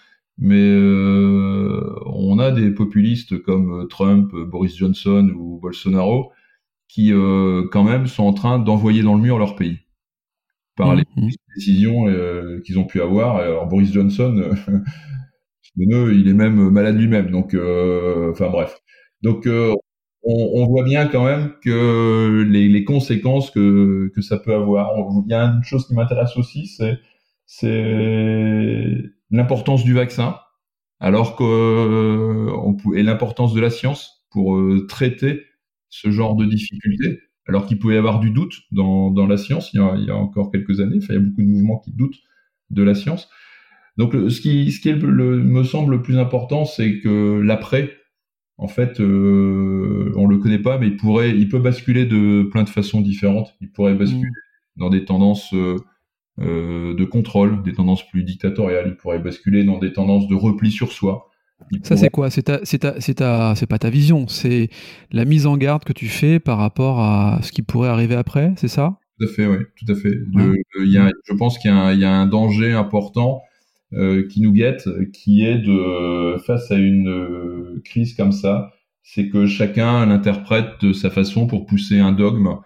mais 0.40 0.56
euh, 0.56 1.94
on 2.06 2.38
a 2.38 2.50
des 2.50 2.70
populistes 2.70 3.40
comme 3.42 3.86
Trump, 3.88 4.32
Boris 4.34 4.74
Johnson 4.74 5.30
ou 5.36 5.58
Bolsonaro 5.60 6.32
qui 6.88 7.12
euh, 7.12 7.68
quand 7.70 7.84
même 7.84 8.06
sont 8.06 8.24
en 8.24 8.32
train 8.32 8.58
d'envoyer 8.58 9.02
dans 9.02 9.14
le 9.14 9.20
mur 9.20 9.38
leur 9.38 9.54
pays 9.54 9.78
par 10.76 10.94
les 10.94 11.04
mmh, 11.14 11.26
mmh. 11.26 11.30
décisions 11.56 12.08
euh, 12.08 12.60
qu'ils 12.64 12.78
ont 12.78 12.86
pu 12.86 13.02
avoir. 13.02 13.36
Alors 13.36 13.66
Boris 13.66 13.92
Johnson, 13.92 14.54
il 15.76 16.28
est 16.28 16.34
même 16.34 16.70
malade 16.70 16.96
lui-même, 16.96 17.30
donc 17.30 17.54
enfin 17.54 18.48
bref. 18.48 18.80
Donc 19.22 19.46
on, 20.22 20.66
voit 20.66 20.84
bien 20.84 21.06
quand 21.06 21.24
même 21.24 21.52
que 21.62 22.46
les, 22.48 22.84
conséquences 22.84 23.50
que, 23.50 24.12
que, 24.14 24.20
ça 24.20 24.38
peut 24.38 24.54
avoir. 24.54 24.90
Il 25.26 25.30
y 25.30 25.34
a 25.34 25.44
une 25.44 25.64
chose 25.64 25.86
qui 25.86 25.94
m'intéresse 25.94 26.36
aussi, 26.36 26.66
c'est 27.46 27.80
l'importance 29.30 29.84
du 29.84 29.94
vaccin, 29.94 30.38
alors 30.98 31.36
que 31.36 32.48
on, 32.52 32.76
et 32.94 33.02
l'importance 33.02 33.54
de 33.54 33.60
la 33.60 33.70
science 33.70 34.26
pour 34.30 34.56
euh, 34.56 34.86
traiter 34.88 35.44
ce 35.88 36.10
genre 36.10 36.36
de 36.36 36.44
difficultés, 36.44 37.20
alors 37.46 37.66
qu'il 37.66 37.78
pouvait 37.78 37.94
y 37.94 37.98
avoir 37.98 38.20
du 38.20 38.30
doute 38.30 38.54
dans, 38.70 39.10
dans 39.10 39.26
la 39.26 39.36
science 39.36 39.72
il 39.72 39.80
y, 39.80 40.10
a, 40.10 40.14
encore 40.14 40.50
quelques 40.52 40.80
années. 40.80 40.98
Il 41.00 41.14
y 41.14 41.16
a 41.16 41.20
beaucoup 41.20 41.42
de 41.42 41.48
mouvements 41.48 41.78
qui 41.78 41.92
doutent 41.92 42.18
de 42.70 42.82
la 42.82 42.94
science. 42.94 43.28
Donc, 43.96 44.12
ce 44.12 44.40
qui, 44.40 44.70
ce 44.70 44.80
qui 44.80 44.92
me 44.94 45.64
semble 45.64 45.96
le 45.96 46.02
plus 46.02 46.16
important, 46.16 46.64
c'est 46.64 47.00
que 47.00 47.40
l'après 47.40 47.99
en 48.60 48.68
fait, 48.68 49.00
euh, 49.00 50.12
on 50.16 50.26
le 50.26 50.36
connaît 50.36 50.58
pas, 50.58 50.76
mais 50.78 50.88
il 50.88 50.96
pourrait, 50.98 51.30
il 51.30 51.48
peut 51.48 51.58
basculer 51.58 52.04
de 52.04 52.42
plein 52.42 52.62
de 52.62 52.68
façons 52.68 53.00
différentes. 53.00 53.54
Il 53.62 53.70
pourrait 53.70 53.94
basculer 53.94 54.20
mm. 54.28 54.80
dans 54.80 54.90
des 54.90 55.06
tendances 55.06 55.54
euh, 55.54 55.76
euh, 56.40 56.94
de 56.94 57.04
contrôle, 57.06 57.62
des 57.62 57.72
tendances 57.72 58.06
plus 58.06 58.22
dictatoriales. 58.22 58.88
Il 58.88 58.96
pourrait 58.96 59.18
basculer 59.18 59.64
dans 59.64 59.78
des 59.78 59.94
tendances 59.94 60.28
de 60.28 60.34
repli 60.34 60.70
sur 60.70 60.92
soi. 60.92 61.30
Ça 61.84 61.96
c'est 61.96 62.10
quoi? 62.10 62.28
C'est 62.28 62.42
ta, 62.42 62.60
c'est 62.64 62.80
ta, 62.80 63.00
c'est 63.00 63.14
ta, 63.14 63.54
c'est 63.54 63.66
pas 63.66 63.78
ta 63.78 63.88
vision. 63.88 64.28
C'est 64.28 64.68
la 65.10 65.24
mise 65.24 65.46
en 65.46 65.56
garde 65.56 65.84
que 65.84 65.94
tu 65.94 66.06
fais 66.06 66.38
par 66.38 66.58
rapport 66.58 67.00
à 67.00 67.38
ce 67.42 67.52
qui 67.52 67.62
pourrait 67.62 67.88
arriver 67.88 68.14
après. 68.14 68.52
C'est 68.56 68.68
ça? 68.68 68.98
Tout 69.18 69.26
à 69.26 69.28
fait, 69.28 69.46
oui, 69.46 69.56
tout 69.74 69.90
à 69.90 69.94
fait. 69.94 70.18
y 70.80 70.98
a, 70.98 71.10
je 71.24 71.34
pense 71.34 71.56
qu'il 71.56 71.70
y 71.70 71.74
a, 71.74 71.94
y 71.94 72.04
a 72.04 72.12
un 72.12 72.26
danger 72.26 72.72
important 72.72 73.40
euh, 73.94 74.28
qui 74.28 74.42
nous 74.42 74.52
guette, 74.52 74.86
qui 75.12 75.44
est 75.44 75.58
de 75.58 76.36
face 76.46 76.70
à 76.70 76.76
une 76.76 77.59
euh, 77.76 77.80
crise 77.84 78.14
comme 78.14 78.32
ça, 78.32 78.72
c'est 79.02 79.28
que 79.28 79.46
chacun 79.46 80.06
l'interprète 80.06 80.80
de 80.80 80.92
sa 80.92 81.10
façon 81.10 81.46
pour 81.46 81.66
pousser 81.66 81.98
un 81.98 82.12
dogme 82.12 82.58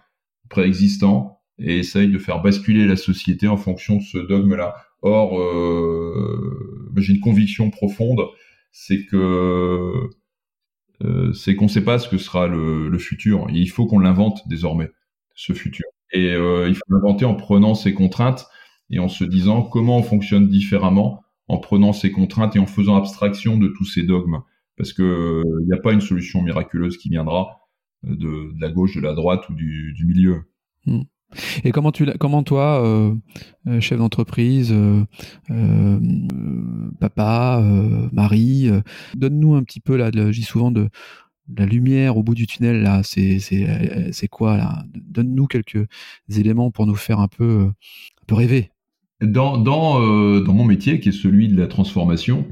préexistant 0.49 1.41
et 1.59 1.79
essaye 1.79 2.09
de 2.09 2.19
faire 2.19 2.43
basculer 2.43 2.87
la 2.87 2.97
société 2.97 3.47
en 3.47 3.57
fonction 3.57 3.97
de 3.97 4.03
ce 4.03 4.19
dogme-là. 4.19 4.75
Or, 5.03 5.39
j'ai 6.97 7.13
une 7.13 7.21
conviction 7.21 7.71
profonde, 7.71 8.23
c'est 8.73 9.05
que 9.05 10.09
c'est 11.35 11.55
qu'on 11.55 11.67
ne 11.67 11.71
sait 11.71 11.85
pas 11.85 11.99
ce 11.99 12.09
que 12.09 12.19
sera 12.19 12.49
le, 12.49 12.99
futur. 12.99 13.47
il 13.51 13.71
faut 13.71 13.87
qu'on 13.87 13.99
l'invente 13.99 14.41
désormais, 14.49 14.91
ce 15.35 15.53
futur. 15.53 15.87
Et 16.13 16.33
il 16.33 16.75
faut 16.75 16.85
l'inventer 16.89 17.27
en 17.27 17.35
prenant 17.35 17.75
ses 17.75 17.95
contraintes 17.95 18.47
et 18.91 18.99
en 18.99 19.09
se 19.09 19.25
disant 19.25 19.63
comment 19.63 19.99
on 19.99 20.03
fonctionne 20.03 20.49
différemment 20.49 21.25
en 21.49 21.59
prenant 21.59 21.93
ces 21.93 22.11
contraintes 22.11 22.57
et 22.57 22.59
en 22.59 22.67
faisant 22.67 22.97
abstraction 22.97 23.59
de 23.59 23.69
tous 23.69 23.85
ces 23.85 24.03
dogmes. 24.03 24.43
Parce 24.77 24.93
que 24.93 25.43
il 25.61 25.67
n'y 25.67 25.73
a 25.73 25.81
pas 25.81 25.93
une 25.93 26.01
solution 26.01 26.43
miraculeuse 26.43 26.97
qui 26.97 27.09
viendra 27.09 27.61
de, 28.03 28.53
la 28.61 28.71
gauche, 28.71 28.97
de 28.97 29.01
la 29.01 29.15
droite 29.15 29.49
ou 29.49 29.55
du, 29.55 30.05
milieu. 30.07 30.43
Hmm. 30.87 31.03
Et 31.65 31.73
comment 31.73 31.91
tu 31.91 32.07
comment 32.19 32.43
toi, 32.43 32.85
euh, 32.85 33.15
euh, 33.67 33.81
chef 33.81 33.99
d'entreprise, 33.99 34.73
euh, 34.73 36.01
papa, 37.01 37.63
Marie, 38.13 38.71
donne-nous 39.15 39.55
un 39.55 39.65
petit 39.65 39.81
peu 39.81 39.97
là, 39.97 40.11
je 40.15 40.31
dis 40.31 40.43
souvent 40.43 40.71
de, 40.71 40.89
la 41.57 41.67
lumière 41.67 42.17
au 42.17 42.23
bout 42.23 42.35
du 42.35 42.47
tunnel 42.47 42.83
là, 42.83 43.03
c'est 43.03 43.39
c'est 43.39 44.29
quoi 44.29 44.57
là? 44.57 44.85
Donne-nous 44.95 45.47
quelques 45.47 45.87
éléments 46.31 46.71
pour 46.71 46.87
nous 46.87 46.95
faire 46.95 47.21
un 47.21 47.29
peu 47.29 47.69
un 47.69 48.25
peu 48.27 48.35
rêver. 48.35 48.71
Dans, 49.21 49.59
dans, 49.59 50.03
euh, 50.03 50.41
dans, 50.41 50.53
mon 50.53 50.65
métier, 50.65 51.01
qui 51.01 51.11
est 51.11 51.13
celui 51.13 51.49
de 51.49 51.57
la 51.57 51.67
transformation 51.67 52.47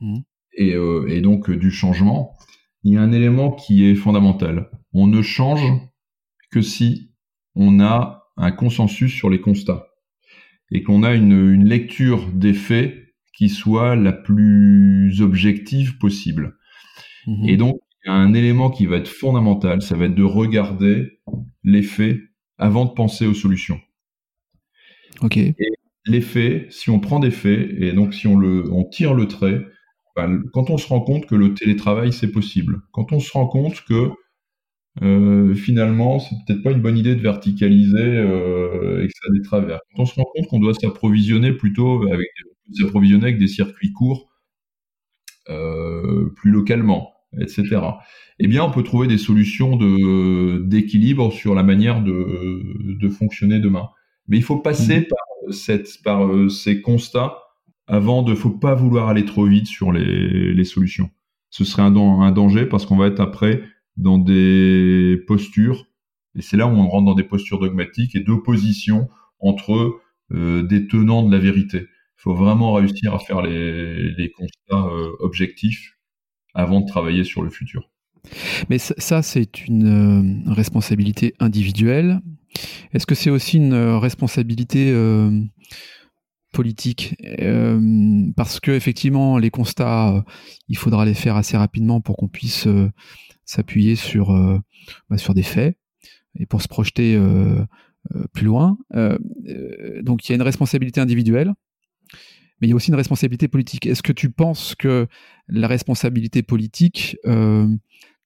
mmh. 0.00 0.18
Et, 0.60 0.74
euh, 0.74 1.06
et, 1.08 1.20
donc 1.20 1.50
du 1.50 1.70
changement, 1.70 2.36
il 2.84 2.94
y 2.94 2.96
a 2.96 3.02
un 3.02 3.12
élément 3.12 3.50
qui 3.50 3.84
est 3.84 3.94
fondamental. 3.94 4.70
On 4.92 5.06
ne 5.06 5.22
change 5.22 5.62
que 6.50 6.60
si 6.60 7.12
on 7.54 7.80
a 7.80 8.28
un 8.36 8.52
consensus 8.52 9.12
sur 9.12 9.30
les 9.30 9.40
constats 9.40 9.88
et 10.70 10.82
qu'on 10.82 11.02
a 11.02 11.14
une, 11.14 11.52
une 11.52 11.64
lecture 11.64 12.28
des 12.32 12.54
faits 12.54 12.94
qui 13.34 13.48
soit 13.48 13.96
la 13.96 14.12
plus 14.12 15.20
objective 15.20 15.98
possible. 15.98 16.56
Mmh. 17.26 17.48
Et 17.48 17.56
donc, 17.56 17.76
il 18.04 18.08
y 18.08 18.10
a 18.10 18.14
un 18.14 18.34
élément 18.34 18.70
qui 18.70 18.86
va 18.86 18.96
être 18.96 19.08
fondamental, 19.08 19.82
ça 19.82 19.96
va 19.96 20.06
être 20.06 20.14
de 20.14 20.22
regarder 20.22 21.20
les 21.64 21.82
faits 21.82 22.18
avant 22.58 22.84
de 22.84 22.90
penser 22.90 23.26
aux 23.26 23.34
solutions. 23.34 23.80
Ok 25.22 25.38
les 26.06 26.20
faits, 26.20 26.72
si 26.72 26.90
on 26.90 27.00
prend 27.00 27.18
des 27.18 27.30
faits 27.30 27.70
et 27.78 27.92
donc 27.92 28.14
si 28.14 28.26
on, 28.26 28.36
le, 28.36 28.70
on 28.72 28.84
tire 28.84 29.14
le 29.14 29.26
trait, 29.28 29.60
quand 30.52 30.70
on 30.70 30.78
se 30.78 30.86
rend 30.88 31.00
compte 31.00 31.26
que 31.26 31.34
le 31.34 31.54
télétravail 31.54 32.12
c'est 32.12 32.30
possible, 32.30 32.80
quand 32.92 33.12
on 33.12 33.20
se 33.20 33.32
rend 33.32 33.46
compte 33.46 33.82
que 33.84 34.10
euh, 35.02 35.54
finalement 35.54 36.18
c'est 36.18 36.34
peut-être 36.46 36.62
pas 36.62 36.72
une 36.72 36.82
bonne 36.82 36.98
idée 36.98 37.14
de 37.14 37.20
verticaliser 37.20 37.98
euh, 37.98 39.02
et 39.02 39.06
que 39.06 39.12
ça 39.12 39.28
a 39.28 39.32
des 39.32 39.42
travers, 39.42 39.80
quand 39.94 40.02
on 40.02 40.06
se 40.06 40.14
rend 40.14 40.26
compte 40.34 40.48
qu'on 40.48 40.58
doit 40.58 40.74
s'approvisionner 40.74 41.52
plutôt 41.52 42.02
avec 42.12 42.28
s'approvisionner 42.72 43.24
avec 43.24 43.38
des 43.38 43.48
circuits 43.48 43.92
courts 43.92 44.28
euh, 45.48 46.30
plus 46.36 46.50
localement, 46.50 47.12
etc. 47.40 47.80
Eh 48.38 48.46
bien, 48.46 48.62
on 48.62 48.70
peut 48.70 48.84
trouver 48.84 49.08
des 49.08 49.18
solutions 49.18 49.76
de 49.76 50.58
d'équilibre 50.64 51.32
sur 51.32 51.54
la 51.54 51.62
manière 51.64 52.02
de, 52.02 52.62
de 53.00 53.08
fonctionner 53.08 53.58
demain. 53.58 53.88
Mais 54.28 54.36
il 54.36 54.44
faut 54.44 54.58
passer 54.58 55.00
mmh. 55.00 55.06
par 55.06 55.52
cette, 55.52 55.88
par 56.04 56.50
ces 56.50 56.80
constats 56.80 57.39
avant 57.90 58.22
de 58.22 58.34
faut 58.34 58.50
pas 58.50 58.74
vouloir 58.74 59.08
aller 59.08 59.24
trop 59.24 59.46
vite 59.46 59.66
sur 59.66 59.92
les, 59.92 60.64
solutions. 60.64 61.10
Ce 61.50 61.64
serait 61.64 61.82
un, 61.82 61.90
danger 62.32 62.66
parce 62.66 62.86
qu'on 62.86 62.96
va 62.96 63.08
être 63.08 63.20
après 63.20 63.62
dans 63.96 64.18
des 64.18 65.18
postures 65.26 65.86
et 66.36 66.42
c'est 66.42 66.56
là 66.56 66.66
où 66.66 66.70
on 66.70 66.88
rentre 66.88 67.06
dans 67.06 67.14
des 67.14 67.24
postures 67.24 67.58
dogmatiques 67.58 68.14
et 68.14 68.20
d'opposition 68.20 69.08
entre 69.40 70.00
euh, 70.32 70.62
des 70.62 70.86
tenants 70.86 71.24
de 71.24 71.32
la 71.32 71.42
vérité. 71.42 71.78
Il 71.80 72.22
faut 72.22 72.34
vraiment 72.34 72.74
réussir 72.74 73.14
à 73.14 73.18
faire 73.18 73.42
les, 73.42 74.32
constats 74.36 74.86
euh, 74.86 75.10
objectifs 75.18 75.98
avant 76.54 76.80
de 76.80 76.86
travailler 76.86 77.24
sur 77.24 77.42
le 77.42 77.50
futur. 77.50 77.90
Mais 78.68 78.78
ça, 78.78 79.22
c'est 79.22 79.66
une 79.66 80.44
responsabilité 80.46 81.34
individuelle 81.40 82.20
est-ce 82.92 83.06
que 83.06 83.14
c'est 83.14 83.30
aussi 83.30 83.56
une 83.56 83.72
euh, 83.72 83.98
responsabilité 83.98 84.90
euh, 84.90 85.30
politique 86.52 87.16
euh, 87.40 88.30
Parce 88.36 88.60
que 88.60 88.70
effectivement, 88.70 89.38
les 89.38 89.50
constats, 89.50 90.24
il 90.68 90.76
faudra 90.76 91.04
les 91.04 91.14
faire 91.14 91.36
assez 91.36 91.56
rapidement 91.56 92.00
pour 92.00 92.16
qu'on 92.16 92.28
puisse 92.28 92.66
s'appuyer 93.44 93.96
sur 93.96 94.32
bah, 95.08 95.18
sur 95.18 95.34
des 95.34 95.42
faits 95.42 95.76
et 96.36 96.46
pour 96.46 96.62
se 96.62 96.68
projeter 96.68 97.20
plus 98.32 98.46
loin. 98.46 98.78
donc 100.02 100.28
il 100.28 100.30
y 100.30 100.32
a 100.32 100.36
une 100.36 100.42
responsabilité 100.42 101.00
individuelle, 101.00 101.52
mais 102.60 102.66
il 102.66 102.70
y 102.70 102.72
a 102.72 102.76
aussi 102.76 102.90
une 102.90 102.96
responsabilité 102.96 103.48
politique. 103.48 103.86
Est-ce 103.86 104.02
que 104.02 104.12
tu 104.12 104.30
penses 104.30 104.74
que 104.74 105.06
la 105.48 105.68
responsabilité 105.68 106.42
politique 106.42 107.16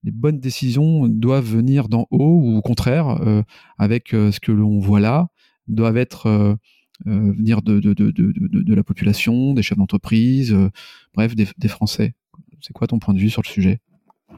les 0.04 0.10
bonnes 0.10 0.38
décisions 0.38 1.08
doivent 1.08 1.46
venir 1.46 1.88
d'en 1.88 2.06
haut 2.10 2.40
ou 2.42 2.56
au 2.56 2.62
contraire, 2.62 3.08
euh, 3.26 3.42
avec 3.78 4.14
euh, 4.14 4.30
ce 4.30 4.38
que 4.38 4.52
l'on 4.52 4.78
voit 4.78 5.00
là, 5.00 5.28
doivent 5.66 5.96
être 5.96 6.26
euh, 6.26 6.54
venir 7.04 7.62
de, 7.62 7.80
de, 7.80 7.92
de, 7.92 8.11
de, 8.11 8.74
la 8.74 8.85
population, 8.85 9.52
des 9.52 9.62
chefs 9.62 9.78
d'entreprise, 9.78 10.57
bref, 11.14 11.35
des, 11.35 11.48
des 11.59 11.68
Français. 11.68 12.14
C'est 12.61 12.72
quoi 12.72 12.87
ton 12.87 12.98
point 12.98 13.14
de 13.14 13.18
vue 13.18 13.30
sur 13.30 13.42
le 13.42 13.48
sujet? 13.48 13.80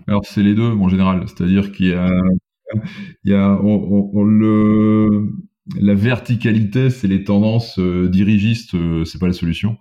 Alors 0.07 0.25
c'est 0.25 0.42
les 0.42 0.55
deux 0.55 0.71
en 0.71 0.88
général, 0.88 1.25
c'est-à-dire 1.27 1.73
qu'il 1.73 1.87
y 1.87 1.92
a, 1.92 2.11
il 3.25 3.31
y 3.31 3.35
a 3.35 3.61
on, 3.62 4.25
le, 4.25 5.33
la 5.79 5.95
verticalité, 5.95 6.90
c'est 6.90 7.09
les 7.09 7.25
tendances 7.25 7.79
dirigistes, 7.79 8.77
c'est 9.05 9.19
pas 9.21 9.27
la 9.27 9.33
solution. 9.33 9.77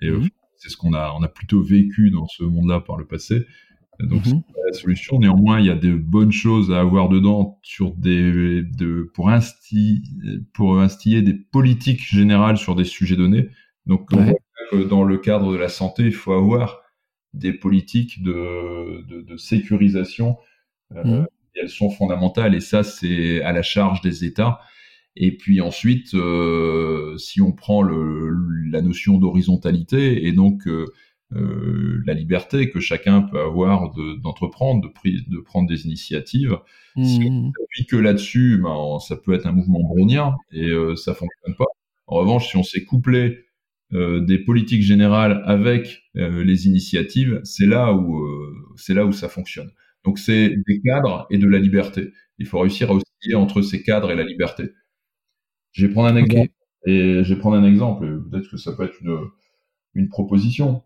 Et 0.00 0.10
mmh 0.10 0.28
c'est 0.56 0.70
ce 0.70 0.76
qu'on 0.76 0.94
a, 0.94 1.12
on 1.16 1.22
a 1.22 1.28
plutôt 1.28 1.62
vécu 1.62 2.10
dans 2.10 2.26
ce 2.26 2.42
monde-là 2.42 2.80
par 2.80 2.96
le 2.96 3.06
passé. 3.06 3.46
Donc, 4.00 4.26
mhm. 4.26 4.42
c'est 4.46 4.60
la 4.66 4.72
solution. 4.72 5.18
Néanmoins, 5.18 5.60
il 5.60 5.66
y 5.66 5.70
a 5.70 5.74
de 5.74 5.94
bonnes 5.94 6.32
choses 6.32 6.72
à 6.72 6.80
avoir 6.80 7.08
dedans 7.08 7.58
sur 7.62 7.92
des, 7.92 8.62
de, 8.62 9.10
pour, 9.14 9.30
instiller, 9.30 10.00
pour 10.52 10.80
instiller 10.80 11.22
des 11.22 11.34
politiques 11.34 12.02
générales 12.02 12.58
sur 12.58 12.74
des 12.74 12.84
sujets 12.84 13.16
donnés. 13.16 13.48
Donc, 13.86 14.10
dans 14.88 15.04
le 15.04 15.18
cadre 15.18 15.52
de 15.52 15.56
la 15.56 15.68
santé, 15.68 16.04
il 16.04 16.12
faut 16.12 16.32
avoir 16.32 16.80
des 17.34 17.52
politiques 17.52 18.22
de, 18.22 19.04
de, 19.08 19.22
de 19.22 19.36
sécurisation. 19.36 20.36
Euh, 20.94 21.04
mhm. 21.04 21.26
Elles 21.54 21.70
sont 21.70 21.90
fondamentales 21.90 22.54
et 22.54 22.60
ça, 22.60 22.82
c'est 22.82 23.42
à 23.42 23.52
la 23.52 23.62
charge 23.62 24.00
des 24.02 24.24
États. 24.24 24.60
Et 25.16 25.36
puis 25.36 25.60
ensuite, 25.60 26.12
euh, 26.14 27.16
si 27.16 27.40
on 27.40 27.52
prend 27.52 27.82
le, 27.82 28.36
la 28.70 28.82
notion 28.82 29.16
d'horizontalité 29.16 30.26
et 30.26 30.32
donc 30.32 30.66
euh, 30.66 30.92
euh, 31.32 32.02
la 32.06 32.14
liberté 32.14 32.70
que 32.70 32.78
chacun 32.78 33.22
peut 33.22 33.40
avoir 33.40 33.92
d'entreprendre, 34.22 34.82
de, 34.82 35.30
de, 35.36 35.40
prendre 35.40 35.68
des 35.68 35.84
initiatives. 35.84 36.56
Si 37.02 37.20
on 37.28 37.48
mmh. 37.48 37.52
s'appuie 37.58 37.86
que 37.86 37.96
là-dessus, 37.96 38.60
ben, 38.62 38.98
ça 39.00 39.16
peut 39.16 39.34
être 39.34 39.46
un 39.46 39.52
mouvement 39.52 39.80
brownien 39.80 40.36
et 40.52 40.70
euh, 40.70 40.94
ça 40.94 41.14
fonctionne 41.14 41.56
pas. 41.56 41.66
En 42.06 42.16
revanche, 42.16 42.50
si 42.50 42.56
on 42.56 42.62
s'est 42.62 42.84
couplé 42.84 43.44
euh, 43.92 44.20
des 44.20 44.38
politiques 44.38 44.82
générales 44.82 45.42
avec 45.46 46.04
euh, 46.16 46.44
les 46.44 46.66
initiatives, 46.68 47.40
c'est 47.42 47.66
là 47.66 47.92
où 47.92 48.24
c'est 48.76 48.94
là 48.94 49.04
où 49.04 49.12
ça 49.12 49.28
fonctionne. 49.28 49.70
Donc 50.04 50.18
c'est 50.18 50.56
des 50.66 50.80
cadres 50.80 51.26
et 51.30 51.38
de 51.38 51.46
la 51.46 51.58
liberté. 51.58 52.12
Il 52.38 52.46
faut 52.46 52.60
réussir 52.60 52.90
à 52.90 52.94
osciller 52.94 53.34
entre 53.34 53.62
ces 53.62 53.82
cadres 53.82 54.12
et 54.12 54.14
la 54.14 54.24
liberté. 54.24 54.70
Je 55.72 55.86
vais 55.86 55.92
prendre 55.92 56.08
un 56.08 56.16
exemple. 56.16 56.52
Et 56.86 57.24
je 57.24 57.34
vais 57.34 57.40
prendre 57.40 57.56
un 57.56 57.64
exemple. 57.64 58.22
Peut-être 58.30 58.48
que 58.48 58.56
ça 58.56 58.72
peut 58.72 58.84
être 58.84 59.02
une, 59.02 59.18
une 59.94 60.08
proposition. 60.08 60.84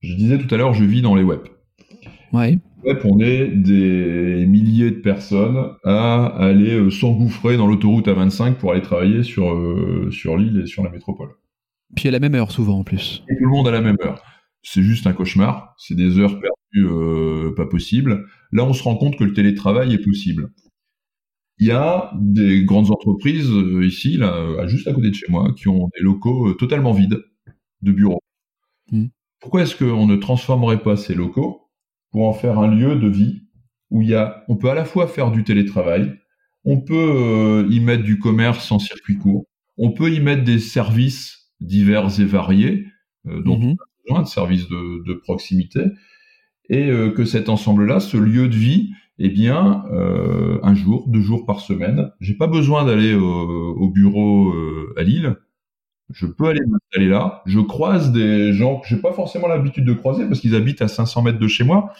Je 0.00 0.14
disais 0.14 0.38
tout 0.38 0.52
à 0.54 0.58
l'heure, 0.58 0.72
je 0.72 0.84
vis 0.84 1.02
dans 1.02 1.14
les 1.14 1.22
web. 1.22 1.40
Ouais. 2.32 2.58
Web, 2.84 2.98
on 3.04 3.20
est 3.20 3.48
des 3.48 4.46
milliers 4.46 4.90
de 4.90 5.00
personnes 5.00 5.74
à 5.84 6.26
aller 6.26 6.74
euh, 6.74 6.90
s'engouffrer 6.90 7.58
dans 7.58 7.66
l'autoroute 7.66 8.08
à 8.08 8.14
25 8.14 8.58
pour 8.58 8.72
aller 8.72 8.80
travailler 8.80 9.22
sur, 9.22 9.52
euh, 9.52 10.10
sur 10.10 10.38
l'île 10.38 10.62
et 10.64 10.66
sur 10.66 10.82
la 10.82 10.90
métropole. 10.90 11.28
Puis 11.94 12.08
à 12.08 12.12
la 12.12 12.20
même 12.20 12.34
heure 12.34 12.50
souvent 12.50 12.78
en 12.78 12.84
plus. 12.84 13.22
Et 13.28 13.36
tout 13.36 13.44
le 13.44 13.50
monde 13.50 13.68
à 13.68 13.72
la 13.72 13.82
même 13.82 13.98
heure. 14.02 14.22
C'est 14.62 14.82
juste 14.82 15.06
un 15.06 15.12
cauchemar. 15.12 15.74
C'est 15.76 15.94
des 15.94 16.18
heures 16.18 16.40
perdues 16.40 16.86
euh, 16.86 17.54
pas 17.54 17.66
possibles. 17.66 18.26
Là, 18.52 18.64
on 18.64 18.72
se 18.72 18.82
rend 18.82 18.96
compte 18.96 19.18
que 19.18 19.24
le 19.24 19.34
télétravail 19.34 19.92
est 19.92 20.04
possible. 20.04 20.50
Il 21.58 21.66
y 21.66 21.72
a 21.72 22.10
des 22.18 22.64
grandes 22.64 22.90
entreprises 22.90 23.52
ici, 23.82 24.16
là, 24.16 24.66
juste 24.66 24.88
à 24.88 24.94
côté 24.94 25.10
de 25.10 25.14
chez 25.14 25.26
moi, 25.28 25.52
qui 25.54 25.68
ont 25.68 25.90
des 25.94 26.02
locaux 26.02 26.54
totalement 26.54 26.92
vides 26.92 27.22
de 27.82 27.92
bureaux. 27.92 28.22
Hmm. 28.90 29.08
Pourquoi 29.40 29.62
est-ce 29.62 29.76
qu'on 29.76 30.06
ne 30.06 30.16
transformerait 30.16 30.82
pas 30.82 30.96
ces 30.96 31.14
locaux 31.14 31.70
pour 32.12 32.28
en 32.28 32.32
faire 32.32 32.58
un 32.58 32.68
lieu 32.68 32.96
de 32.96 33.08
vie 33.08 33.42
où 33.90 34.02
il 34.02 34.08
y 34.08 34.14
a, 34.14 34.44
on 34.48 34.56
peut 34.56 34.70
à 34.70 34.74
la 34.74 34.84
fois 34.84 35.08
faire 35.08 35.30
du 35.30 35.42
télétravail, 35.44 36.14
on 36.64 36.80
peut 36.80 36.94
euh, 36.94 37.66
y 37.70 37.80
mettre 37.80 38.04
du 38.04 38.18
commerce 38.18 38.70
en 38.70 38.78
circuit 38.78 39.16
court, 39.16 39.46
on 39.78 39.92
peut 39.92 40.12
y 40.12 40.20
mettre 40.20 40.44
des 40.44 40.58
services 40.58 41.40
divers 41.60 42.20
et 42.20 42.24
variés, 42.24 42.86
euh, 43.26 43.42
dont 43.42 43.58
mhm. 43.58 43.68
on 43.68 43.72
a 43.72 43.86
besoin 44.04 44.22
de 44.22 44.28
services 44.28 44.68
de, 44.68 45.14
proximité, 45.14 45.80
et 46.68 46.90
euh, 46.90 47.10
que 47.10 47.24
cet 47.24 47.48
ensemble-là, 47.48 48.00
ce 48.00 48.16
lieu 48.16 48.48
de 48.48 48.54
vie, 48.54 48.90
eh 49.18 49.28
bien, 49.28 49.84
euh, 49.92 50.58
un 50.62 50.74
jour, 50.74 51.08
deux 51.08 51.20
jours 51.20 51.44
par 51.44 51.60
semaine, 51.60 52.10
j'ai 52.20 52.34
pas 52.34 52.46
besoin 52.46 52.84
d'aller 52.84 53.14
au, 53.14 53.88
bureau 53.90 54.54
à 54.96 55.02
Lille. 55.02 55.36
Je 56.12 56.26
peux 56.26 56.46
aller 56.46 56.60
m'installer 56.66 57.08
là. 57.08 57.42
Je 57.46 57.60
croise 57.60 58.12
des 58.12 58.52
gens 58.52 58.80
que 58.80 58.88
j'ai 58.88 58.96
pas 58.96 59.12
forcément 59.12 59.48
l'habitude 59.48 59.84
de 59.84 59.92
croiser 59.92 60.26
parce 60.26 60.40
qu'ils 60.40 60.54
habitent 60.54 60.82
à 60.82 60.88
500 60.88 61.22
mètres 61.22 61.38
de 61.38 61.48
chez 61.48 61.64
moi. 61.64 61.92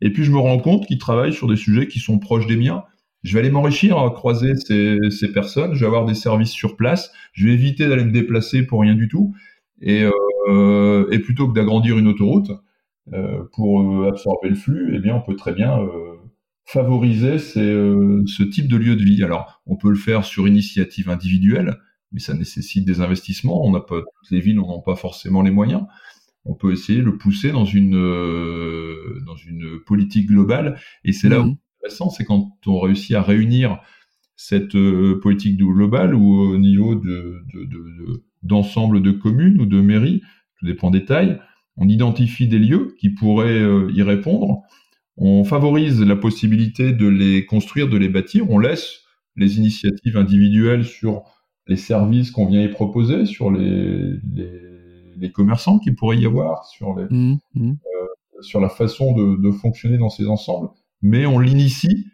Et 0.00 0.12
puis 0.12 0.24
je 0.24 0.30
me 0.30 0.38
rends 0.38 0.58
compte 0.58 0.86
qu'ils 0.86 0.98
travaillent 0.98 1.32
sur 1.32 1.48
des 1.48 1.56
sujets 1.56 1.88
qui 1.88 1.98
sont 1.98 2.18
proches 2.18 2.46
des 2.46 2.56
miens. 2.56 2.84
Je 3.22 3.32
vais 3.32 3.40
aller 3.40 3.50
m'enrichir 3.50 3.98
à 3.98 4.10
croiser 4.10 4.54
ces, 4.54 5.32
personnes. 5.32 5.74
Je 5.74 5.80
vais 5.80 5.86
avoir 5.86 6.04
des 6.04 6.14
services 6.14 6.50
sur 6.50 6.76
place. 6.76 7.10
Je 7.32 7.46
vais 7.46 7.54
éviter 7.54 7.88
d'aller 7.88 8.04
me 8.04 8.12
déplacer 8.12 8.64
pour 8.64 8.82
rien 8.82 8.94
du 8.94 9.08
tout. 9.08 9.34
Et, 9.80 10.06
euh, 10.48 11.18
plutôt 11.20 11.48
que 11.48 11.54
d'agrandir 11.54 11.96
une 11.96 12.06
autoroute 12.06 12.50
euh, 13.14 13.44
pour 13.54 13.80
euh, 13.80 14.08
absorber 14.10 14.50
le 14.50 14.54
flux, 14.54 14.92
eh 14.94 14.98
bien, 14.98 15.14
on 15.14 15.22
peut 15.22 15.36
très 15.36 15.52
bien 15.52 15.78
favoriser 16.66 17.38
ce 17.38 18.42
type 18.42 18.68
de 18.68 18.76
lieu 18.76 18.94
de 18.94 19.02
vie. 19.02 19.24
Alors, 19.24 19.62
on 19.66 19.76
peut 19.76 19.88
le 19.88 19.96
faire 19.96 20.24
sur 20.24 20.46
initiative 20.46 21.08
individuelle, 21.08 21.78
mais 22.14 22.20
ça 22.20 22.32
nécessite 22.32 22.86
des 22.86 23.02
investissements. 23.02 23.66
On 23.66 23.72
n'a 23.72 23.80
pas 23.80 24.00
toutes 24.00 24.30
les 24.30 24.40
villes 24.40 24.56
n'ont 24.56 24.80
pas 24.80 24.96
forcément 24.96 25.42
les 25.42 25.50
moyens. 25.50 25.82
On 26.46 26.54
peut 26.54 26.72
essayer 26.72 27.00
de 27.00 27.04
le 27.04 27.18
pousser 27.18 27.52
dans 27.52 27.66
une 27.66 28.00
dans 29.26 29.36
une 29.36 29.80
politique 29.86 30.28
globale, 30.28 30.80
et 31.04 31.12
c'est 31.12 31.28
là 31.28 31.40
où 31.40 31.44
mmh. 31.44 31.56
c'est 31.56 31.86
intéressant, 31.86 32.10
c'est 32.10 32.24
quand 32.24 32.52
on 32.66 32.80
réussit 32.80 33.14
à 33.16 33.22
réunir 33.22 33.80
cette 34.36 34.76
politique 35.20 35.58
globale 35.58 36.14
ou 36.14 36.40
au 36.40 36.58
niveau 36.58 36.94
de, 36.94 37.42
de, 37.52 37.64
de 37.64 38.24
d'ensemble 38.44 39.02
de 39.02 39.10
communes 39.10 39.60
ou 39.60 39.66
de 39.66 39.80
mairies, 39.80 40.22
tout 40.58 40.66
dépend 40.66 40.90
des 40.90 41.04
tailles. 41.04 41.40
On 41.76 41.88
identifie 41.88 42.46
des 42.46 42.58
lieux 42.58 42.94
qui 43.00 43.10
pourraient 43.10 43.60
euh, 43.60 43.90
y 43.92 44.02
répondre. 44.02 44.62
On 45.16 45.44
favorise 45.44 46.00
la 46.00 46.16
possibilité 46.16 46.92
de 46.92 47.06
les 47.06 47.46
construire, 47.46 47.88
de 47.88 47.96
les 47.96 48.08
bâtir. 48.08 48.50
On 48.50 48.58
laisse 48.58 49.00
les 49.36 49.58
initiatives 49.58 50.16
individuelles 50.16 50.84
sur 50.84 51.22
les 51.66 51.76
services 51.76 52.30
qu'on 52.30 52.46
vient 52.46 52.62
y 52.62 52.68
proposer, 52.68 53.26
sur 53.26 53.50
les, 53.50 54.18
les, 55.16 55.32
commerçants 55.32 55.78
qui 55.78 55.92
pourrait 55.92 56.18
y 56.18 56.26
avoir, 56.26 56.66
sur, 56.66 56.94
les, 56.94 57.04
mmh, 57.04 57.38
mmh. 57.54 57.70
Euh, 57.70 58.42
sur 58.42 58.60
la 58.60 58.68
façon 58.68 59.14
de, 59.14 59.36
de, 59.36 59.50
fonctionner 59.50 59.96
dans 59.96 60.10
ces 60.10 60.26
ensembles. 60.26 60.68
Mais 61.00 61.26
on 61.26 61.38
l'initie 61.38 62.06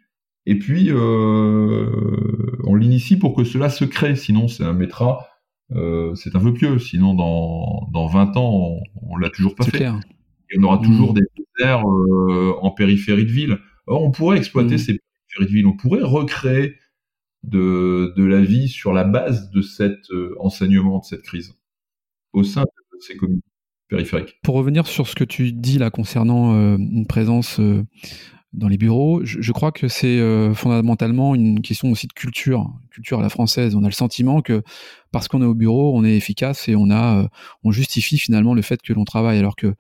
et 0.47 0.59
puis 0.59 0.87
euh, 0.91 1.91
on 2.65 2.75
l'initie 2.75 3.17
pour 3.17 3.35
que 3.35 3.45
cela 3.45 3.69
se 3.69 3.85
crée. 3.85 4.17
Sinon, 4.17 4.49
ça 4.49 4.73
mettra 4.73 5.27
euh, 5.73 6.15
c'est 6.15 6.35
un 6.35 6.41
peu 6.41 6.53
pieux. 6.53 6.79
Sinon, 6.79 7.15
dans, 7.15 7.89
dans 7.93 8.07
20 8.07 8.37
ans, 8.37 8.79
on, 9.03 9.17
l'a 9.17 9.31
toujours 9.31 9.55
pas 9.55 9.65
fait. 9.65 9.79
Clair. 9.79 10.01
Et 10.51 10.59
on 10.59 10.65
aura 10.65 10.79
toujours 10.79 11.13
mmh. 11.13 11.15
des 11.15 11.45
déserts 11.59 11.89
euh, 11.89 12.55
en 12.61 12.71
périphérie 12.71 13.25
de 13.25 13.31
ville. 13.31 13.59
Or, 13.87 14.03
on 14.03 14.11
pourrait 14.11 14.39
exploiter 14.39 14.79
ces 14.79 14.99
périphéries 15.29 15.53
de 15.53 15.57
ville. 15.57 15.67
On 15.67 15.77
pourrait 15.77 16.03
recréer 16.03 16.75
de, 17.43 18.13
de 18.17 18.25
la 18.25 18.41
vie 18.41 18.69
sur 18.69 18.93
la 18.93 19.05
base 19.05 19.51
de 19.51 19.63
cet 19.63 20.11
euh, 20.11 20.35
enseignement, 20.41 20.99
de 20.99 21.05
cette 21.05 21.23
crise, 21.23 21.55
au 22.33 22.43
sein 22.43 22.63
de 22.63 23.01
ces 23.01 23.17
communes 23.17 23.41
périphériques. 23.89 24.39
Pour 24.43 24.55
revenir 24.55 24.87
sur 24.87 25.09
ce 25.09 25.15
que 25.15 25.25
tu 25.25 25.53
dis 25.53 25.79
là 25.79 25.91
concernant 25.91 26.77
une 26.77 27.07
présence 27.07 27.61
dans 28.53 28.69
les 28.69 28.79
bureaux. 28.79 29.21
Je, 29.25 29.53
crois 29.53 29.71
que 29.71 29.89
c'est 29.89 30.19
euh, 30.19 30.55
fondamentalement 30.55 31.35
une 31.35 31.61
question 31.61 31.91
aussi 31.91 32.07
de 32.09 32.13
culture, 32.13 32.69
culture 32.91 33.21
à 33.21 33.23
la 33.23 33.29
française. 33.29 33.75
On 33.77 33.85
a 33.85 33.89
le 33.89 33.93
sentiment 33.93 34.43
que 34.43 34.63
parce 35.13 35.29
qu'on 35.29 35.43
est 35.43 35.47
au 35.47 35.55
bureau, 35.55 35.97
on 35.97 36.05
est 36.05 36.17
efficace 36.17 36.69
et 36.69 36.75
on 36.75 36.91
a, 36.91 37.23
euh, 37.23 37.29
on 37.63 37.71
justifie 37.71 38.19
finalement 38.19 38.55
le 38.55 38.63
fait 38.63 38.83
que 38.83 38.93
l'on 38.93 39.05
travaille, 39.05 39.39
alors 39.39 39.57
que 39.57 39.75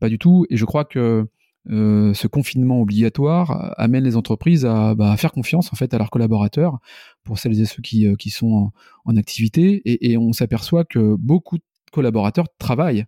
pas 0.00 0.08
du 0.08 0.18
tout. 0.18 0.46
Et 0.50 0.56
je 0.56 0.64
crois 0.64 0.84
que 0.84 1.26
euh, 1.70 2.14
ce 2.14 2.26
confinement 2.26 2.80
obligatoire 2.80 3.74
amène 3.76 4.04
les 4.04 4.16
entreprises 4.16 4.64
à, 4.64 4.94
bah, 4.94 5.12
à, 5.12 5.16
faire 5.16 5.32
confiance 5.32 5.72
en 5.72 5.76
fait 5.76 5.92
à 5.92 5.98
leurs 5.98 6.10
collaborateurs 6.10 6.78
pour 7.24 7.38
celles 7.38 7.60
et 7.60 7.66
ceux 7.66 7.82
qui, 7.82 8.06
qui 8.16 8.30
sont 8.30 8.72
en, 9.04 9.16
activité 9.16 9.82
et, 9.84 10.12
et 10.12 10.18
on 10.18 10.32
s'aperçoit 10.32 10.84
que 10.84 11.16
beaucoup 11.16 11.58
de 11.58 11.62
collaborateurs 11.92 12.46
travaillent 12.58 13.06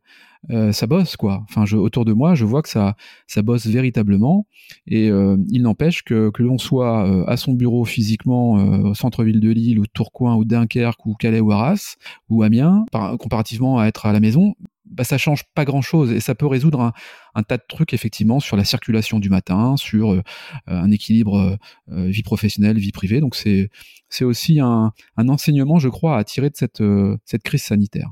euh, 0.48 0.72
ça 0.72 0.86
bosse 0.86 1.16
quoi. 1.16 1.44
Enfin, 1.48 1.66
je, 1.66 1.76
autour 1.76 2.04
de 2.04 2.12
moi, 2.12 2.34
je 2.34 2.44
vois 2.44 2.62
que 2.62 2.68
ça, 2.68 2.96
ça 3.26 3.42
bosse 3.42 3.66
véritablement. 3.66 4.46
Et 4.86 5.10
euh, 5.10 5.36
il 5.50 5.62
n'empêche 5.62 6.02
que, 6.02 6.30
que 6.30 6.42
l'on 6.42 6.56
soit 6.56 7.06
euh, 7.06 7.24
à 7.26 7.36
son 7.36 7.52
bureau 7.52 7.84
physiquement 7.84 8.52
au 8.52 8.94
centre-ville 8.94 9.40
de 9.40 9.50
Lille, 9.50 9.78
ou 9.78 9.86
Tourcoing, 9.86 10.36
ou 10.36 10.44
Dunkerque, 10.44 11.04
ou 11.04 11.14
Calais, 11.14 11.40
ou 11.40 11.52
Arras, 11.52 11.96
ou 12.28 12.42
Amiens, 12.42 12.84
comparativement 13.18 13.78
à 13.78 13.86
être 13.86 14.06
à 14.06 14.12
la 14.12 14.20
maison, 14.20 14.54
bah, 14.90 15.04
ça 15.04 15.18
change 15.18 15.44
pas 15.54 15.64
grand-chose 15.64 16.12
et 16.12 16.20
ça 16.20 16.34
peut 16.34 16.46
résoudre 16.46 16.92
un, 17.34 17.42
tas 17.42 17.56
de 17.56 17.62
trucs 17.68 17.94
effectivement 17.94 18.40
sur 18.40 18.56
la 18.56 18.64
circulation 18.64 19.18
du 19.18 19.30
matin, 19.30 19.76
sur 19.76 20.20
un 20.66 20.90
équilibre 20.90 21.58
vie 21.88 22.22
professionnelle, 22.22 22.78
vie 22.78 22.92
privée. 22.92 23.20
Donc 23.20 23.34
c'est 23.34 23.70
c'est 24.08 24.24
aussi 24.24 24.60
un, 24.60 24.92
enseignement, 25.16 25.78
je 25.78 25.88
crois, 25.88 26.16
à 26.16 26.24
tirer 26.24 26.50
de 26.50 26.56
cette 26.56 26.82
cette 27.24 27.42
crise 27.42 27.62
sanitaire. 27.62 28.10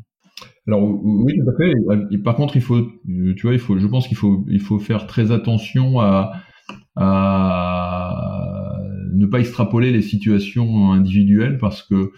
Alors 0.66 0.82
oui, 0.82 1.40
par 2.24 2.36
contre, 2.36 2.56
il 2.56 2.62
faut, 2.62 2.92
tu 3.06 3.42
vois, 3.42 3.54
il 3.54 3.58
faut, 3.58 3.78
je 3.78 3.86
pense 3.86 4.06
qu'il 4.06 4.16
faut, 4.16 4.44
il 4.48 4.60
faut 4.60 4.78
faire 4.78 5.06
très 5.06 5.32
attention 5.32 6.00
à, 6.00 6.32
à 6.96 8.78
ne 9.12 9.26
pas 9.26 9.40
extrapoler 9.40 9.92
les 9.92 10.02
situations 10.02 10.92
individuelles 10.92 11.58
parce 11.58 11.82
que 11.82 12.12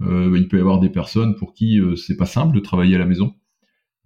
euh, 0.00 0.36
il 0.36 0.48
peut 0.48 0.56
y 0.56 0.60
avoir 0.60 0.80
des 0.80 0.88
personnes 0.88 1.36
pour 1.36 1.54
qui 1.54 1.78
euh, 1.78 1.94
c'est 1.94 2.16
pas 2.16 2.26
simple 2.26 2.54
de 2.54 2.60
travailler 2.60 2.96
à 2.96 2.98
la 2.98 3.06
maison. 3.06 3.34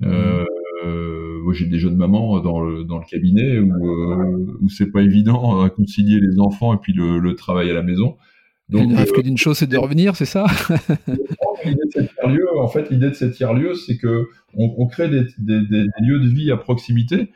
Euh, 0.04 0.44
mmh. 0.84 1.42
moi, 1.42 1.54
j'ai 1.54 1.66
des 1.66 1.78
jeunes 1.78 1.96
mamans 1.96 2.40
dans 2.40 2.60
le, 2.60 2.84
dans 2.84 2.98
le 2.98 3.04
cabinet 3.04 3.58
où, 3.58 3.72
euh, 3.72 4.56
où 4.60 4.68
c'est 4.68 4.90
pas 4.90 5.02
évident 5.02 5.60
à 5.62 5.70
concilier 5.70 6.20
les 6.20 6.38
enfants 6.38 6.74
et 6.74 6.78
puis 6.78 6.92
le, 6.92 7.18
le 7.18 7.34
travail 7.34 7.70
à 7.70 7.74
la 7.74 7.82
maison. 7.82 8.16
Donc, 8.68 8.94
rêve 8.94 9.12
que 9.12 9.20
d'une 9.22 9.38
chose, 9.38 9.58
c'est 9.58 9.66
de 9.66 9.78
revenir, 9.78 10.14
c'est 10.16 10.26
ça? 10.26 10.46
En 12.58 12.68
fait, 12.68 12.90
l'idée 12.90 13.08
de 13.08 13.14
ces 13.14 13.30
tiers-lieux, 13.30 13.74
c'est 13.74 13.96
que 13.96 14.28
on, 14.54 14.86
crée 14.86 15.08
des, 15.08 15.24
lieux 16.00 16.20
de 16.20 16.28
vie 16.28 16.50
à 16.50 16.56
proximité, 16.56 17.30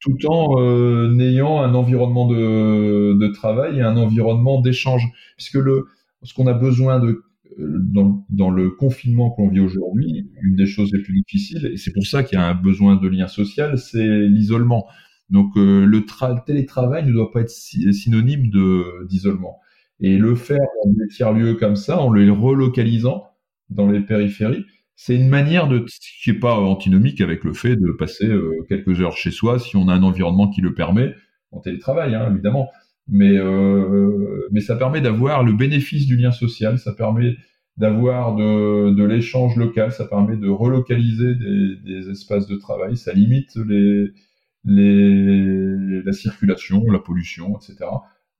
tout 0.00 0.16
en 0.26 0.60
euh, 0.60 1.18
ayant 1.18 1.60
un 1.60 1.74
environnement 1.74 2.26
de, 2.26 3.32
travail 3.34 3.78
et 3.78 3.82
un 3.82 3.96
environnement 3.96 4.60
d'échange. 4.60 5.06
Puisque 5.36 5.54
le, 5.54 5.86
ce 6.22 6.34
qu'on 6.34 6.46
a 6.46 6.54
besoin 6.54 7.00
de 7.00 7.22
dans, 7.58 8.50
le 8.50 8.70
confinement 8.70 9.30
qu'on 9.30 9.48
vit 9.48 9.60
aujourd'hui, 9.60 10.30
une 10.42 10.56
des 10.56 10.66
choses 10.66 10.92
les 10.92 11.02
plus 11.02 11.14
difficiles, 11.14 11.70
et 11.72 11.76
c'est 11.76 11.92
pour 11.92 12.06
ça 12.06 12.22
qu'il 12.22 12.38
y 12.38 12.42
a 12.42 12.46
un 12.46 12.54
besoin 12.54 12.96
de 12.96 13.08
lien 13.08 13.28
social, 13.28 13.78
c'est 13.78 14.06
l'isolement. 14.28 14.86
Donc 15.30 15.56
euh, 15.56 15.84
le 15.86 16.04
télétravail 16.44 17.06
ne 17.06 17.12
doit 17.12 17.30
pas 17.30 17.40
être 17.40 17.50
synonyme 17.50 18.50
d'isolement. 19.08 19.58
Et 20.00 20.18
le 20.18 20.34
faire 20.34 20.66
dans 20.84 20.90
des 20.90 21.08
tiers-lieux 21.08 21.54
comme 21.54 21.76
ça, 21.76 22.00
en 22.00 22.12
les 22.12 22.28
relocalisant, 22.28 23.24
dans 23.70 23.88
les 23.88 24.00
périphéries, 24.00 24.64
c'est 24.96 25.16
une 25.16 25.28
manière 25.28 25.68
de, 25.68 25.84
qui 26.22 26.30
n'est 26.30 26.38
pas 26.38 26.54
antinomique 26.54 27.20
avec 27.20 27.44
le 27.44 27.52
fait 27.54 27.76
de 27.76 27.92
passer 27.92 28.26
euh, 28.26 28.64
quelques 28.68 29.00
heures 29.00 29.16
chez 29.16 29.30
soi 29.30 29.58
si 29.58 29.76
on 29.76 29.88
a 29.88 29.94
un 29.94 30.02
environnement 30.02 30.48
qui 30.48 30.60
le 30.60 30.74
permet, 30.74 31.14
en 31.50 31.60
télétravail 31.60 32.14
hein, 32.14 32.30
évidemment, 32.30 32.68
mais, 33.08 33.36
euh, 33.36 34.48
mais 34.52 34.60
ça 34.60 34.76
permet 34.76 35.00
d'avoir 35.00 35.42
le 35.42 35.52
bénéfice 35.52 36.06
du 36.06 36.16
lien 36.16 36.32
social, 36.32 36.78
ça 36.78 36.92
permet 36.92 37.36
d'avoir 37.76 38.36
de, 38.36 38.90
de 38.90 39.04
l'échange 39.04 39.56
local, 39.56 39.92
ça 39.92 40.04
permet 40.04 40.36
de 40.36 40.48
relocaliser 40.48 41.34
des, 41.34 41.76
des, 41.76 42.10
espaces 42.10 42.46
de 42.46 42.56
travail, 42.56 42.96
ça 42.96 43.12
limite 43.12 43.56
les, 43.56 44.12
les, 44.64 46.02
la 46.02 46.12
circulation, 46.12 46.84
la 46.90 46.98
pollution, 46.98 47.56
etc. 47.56 47.88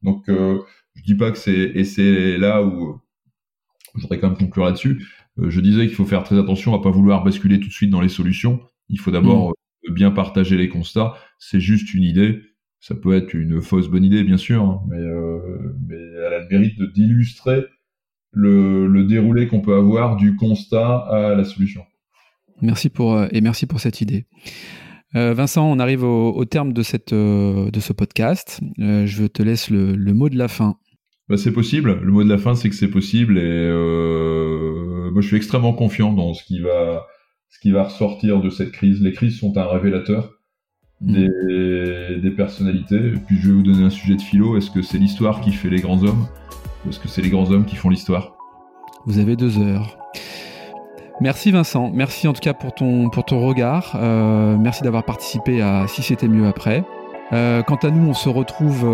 Donc 0.03 0.29
euh, 0.29 0.61
je 0.95 1.03
dis 1.03 1.15
pas 1.15 1.31
que 1.31 1.39
c'est 1.39 1.73
et 1.75 1.85
c'est 1.85 2.37
là 2.37 2.63
où 2.63 3.01
je 3.95 4.03
voudrais 4.03 4.19
quand 4.19 4.29
même 4.29 4.39
conclure 4.39 4.65
là-dessus. 4.65 5.07
Euh, 5.39 5.51
je 5.51 5.61
disais 5.61 5.87
qu'il 5.87 5.97
faut 5.97 6.05
faire 6.05 6.25
très 6.25 6.39
attention 6.39 6.75
à 6.75 6.83
pas 6.83 6.91
vouloir 6.91 7.25
basculer 7.25 7.61
tout 7.61 7.69
de 7.69 7.73
suite 7.73 7.91
dans 7.91 8.01
les 8.01 8.09
solutions. 8.09 8.61
Il 8.89 9.01
faut 9.01 9.11
d'abord 9.11 9.51
mm. 9.51 9.89
euh, 9.89 9.93
bien 9.93 10.11
partager 10.11 10.57
les 10.57 10.69
constats. 10.69 11.15
C'est 11.39 11.61
juste 11.61 11.95
une 11.95 12.05
idée. 12.05 12.43
Ça 12.83 12.95
peut 12.95 13.15
être 13.17 13.33
une 13.33 13.63
fausse 13.63 13.89
bonne 13.89 14.05
idée, 14.05 14.25
bien 14.25 14.37
sûr, 14.37 14.63
hein, 14.63 14.83
mais, 14.91 14.99
euh, 14.99 15.39
mais 15.89 15.97
elle 15.97 16.35
a 16.35 16.39
le 16.41 16.49
mérite 16.51 16.83
d'illustrer 16.93 17.65
le, 18.33 18.87
le 18.87 19.05
déroulé 19.05 19.49
qu'on 19.49 19.61
peut 19.61 19.77
avoir 19.77 20.17
du 20.17 20.37
constat 20.37 20.99
à 21.09 21.35
la 21.35 21.45
solution. 21.45 21.83
Merci 22.61 22.91
pour 22.91 23.25
et 23.31 23.41
merci 23.41 23.67
pour 23.67 23.81
cette 23.81 24.01
idée. 24.01 24.27
Vincent, 25.15 25.71
on 25.71 25.79
arrive 25.79 26.05
au, 26.05 26.45
terme 26.47 26.73
de, 26.73 26.83
cette, 26.83 27.13
de 27.13 27.81
ce 27.81 27.93
podcast. 27.93 28.61
je 28.79 29.27
te 29.27 29.43
laisse 29.43 29.69
le, 29.69 29.95
le, 29.95 30.15
mot 30.15 30.31
de 30.31 30.39
la 30.39 30.49
fin. 30.49 30.77
Bah, 31.33 31.39
c'est 31.39 31.53
possible. 31.53 31.99
Le 32.03 32.13
mot 32.13 32.23
de 32.23 32.29
la 32.29 32.37
fin, 32.37 32.55
c'est 32.55 32.69
que 32.69 32.75
c'est 32.75 32.91
possible 32.91 33.39
et 33.39 33.43
euh, 33.43 35.11
moi 35.13 35.23
je 35.23 35.27
suis 35.29 35.37
extrêmement 35.39 35.73
confiant 35.73 36.13
dans 36.13 36.35
ce 36.35 36.45
qui 36.45 36.61
va 36.61 37.07
ce 37.49 37.59
qui 37.61 37.71
va 37.71 37.85
ressortir 37.85 38.41
de 38.41 38.51
cette 38.51 38.71
crise. 38.71 39.01
Les 39.01 39.13
crises 39.13 39.39
sont 39.39 39.57
un 39.57 39.67
révélateur. 39.67 40.31
Des, 41.03 42.19
des 42.21 42.31
personnalités. 42.31 42.97
Et 42.97 43.19
puis 43.27 43.37
je 43.39 43.49
vais 43.49 43.55
vous 43.55 43.63
donner 43.63 43.85
un 43.85 43.91
sujet 43.91 44.15
de 44.15 44.23
philo. 44.23 44.57
Est-ce 44.57 44.71
que 44.71 44.83
c'est 44.83 44.99
l'histoire 44.99 45.41
qui 45.41 45.53
fait 45.53 45.69
les 45.69 45.81
grands 45.81 46.03
hommes 46.03 46.27
ou 46.85 46.91
est-ce 46.91 46.99
que 46.99 47.09
c'est 47.09 47.23
les 47.23 47.31
grands 47.31 47.51
hommes 47.51 47.65
qui 47.65 47.77
font 47.77 47.91
l'histoire? 47.91 48.33
Vous 49.07 49.19
avez 49.19 49.37
deux 49.37 49.59
heures. 49.59 49.99
Merci 51.21 51.51
Vincent, 51.51 51.91
merci 51.93 52.27
en 52.27 52.33
tout 52.33 52.41
cas 52.41 52.55
pour 52.55 52.75
ton, 52.75 53.09
pour 53.11 53.25
ton 53.25 53.41
regard. 53.47 53.93
Euh, 53.97 54.57
merci 54.57 54.83
d'avoir 54.83 55.05
participé 55.05 55.61
à 55.61 55.87
Si 55.87 56.03
c'était 56.03 56.27
mieux 56.29 56.47
après. 56.47 56.83
quant 57.31 57.79
à 57.83 57.91
nous, 57.91 58.09
on 58.09 58.15
se 58.15 58.29
retrouve 58.29 58.87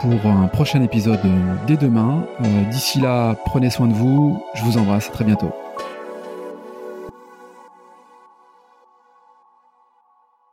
pour 0.00 0.26
un 0.26 0.48
prochain 0.48 0.82
épisode 0.82 1.20
dès 1.66 1.76
demain. 1.76 2.26
D'ici 2.70 3.00
là, 3.00 3.36
prenez 3.44 3.70
soin 3.70 3.86
de 3.86 3.94
vous. 3.94 4.42
Je 4.54 4.62
vous 4.64 4.78
embrasse. 4.78 5.08
À 5.08 5.12
très 5.12 5.24
bientôt. 5.24 5.52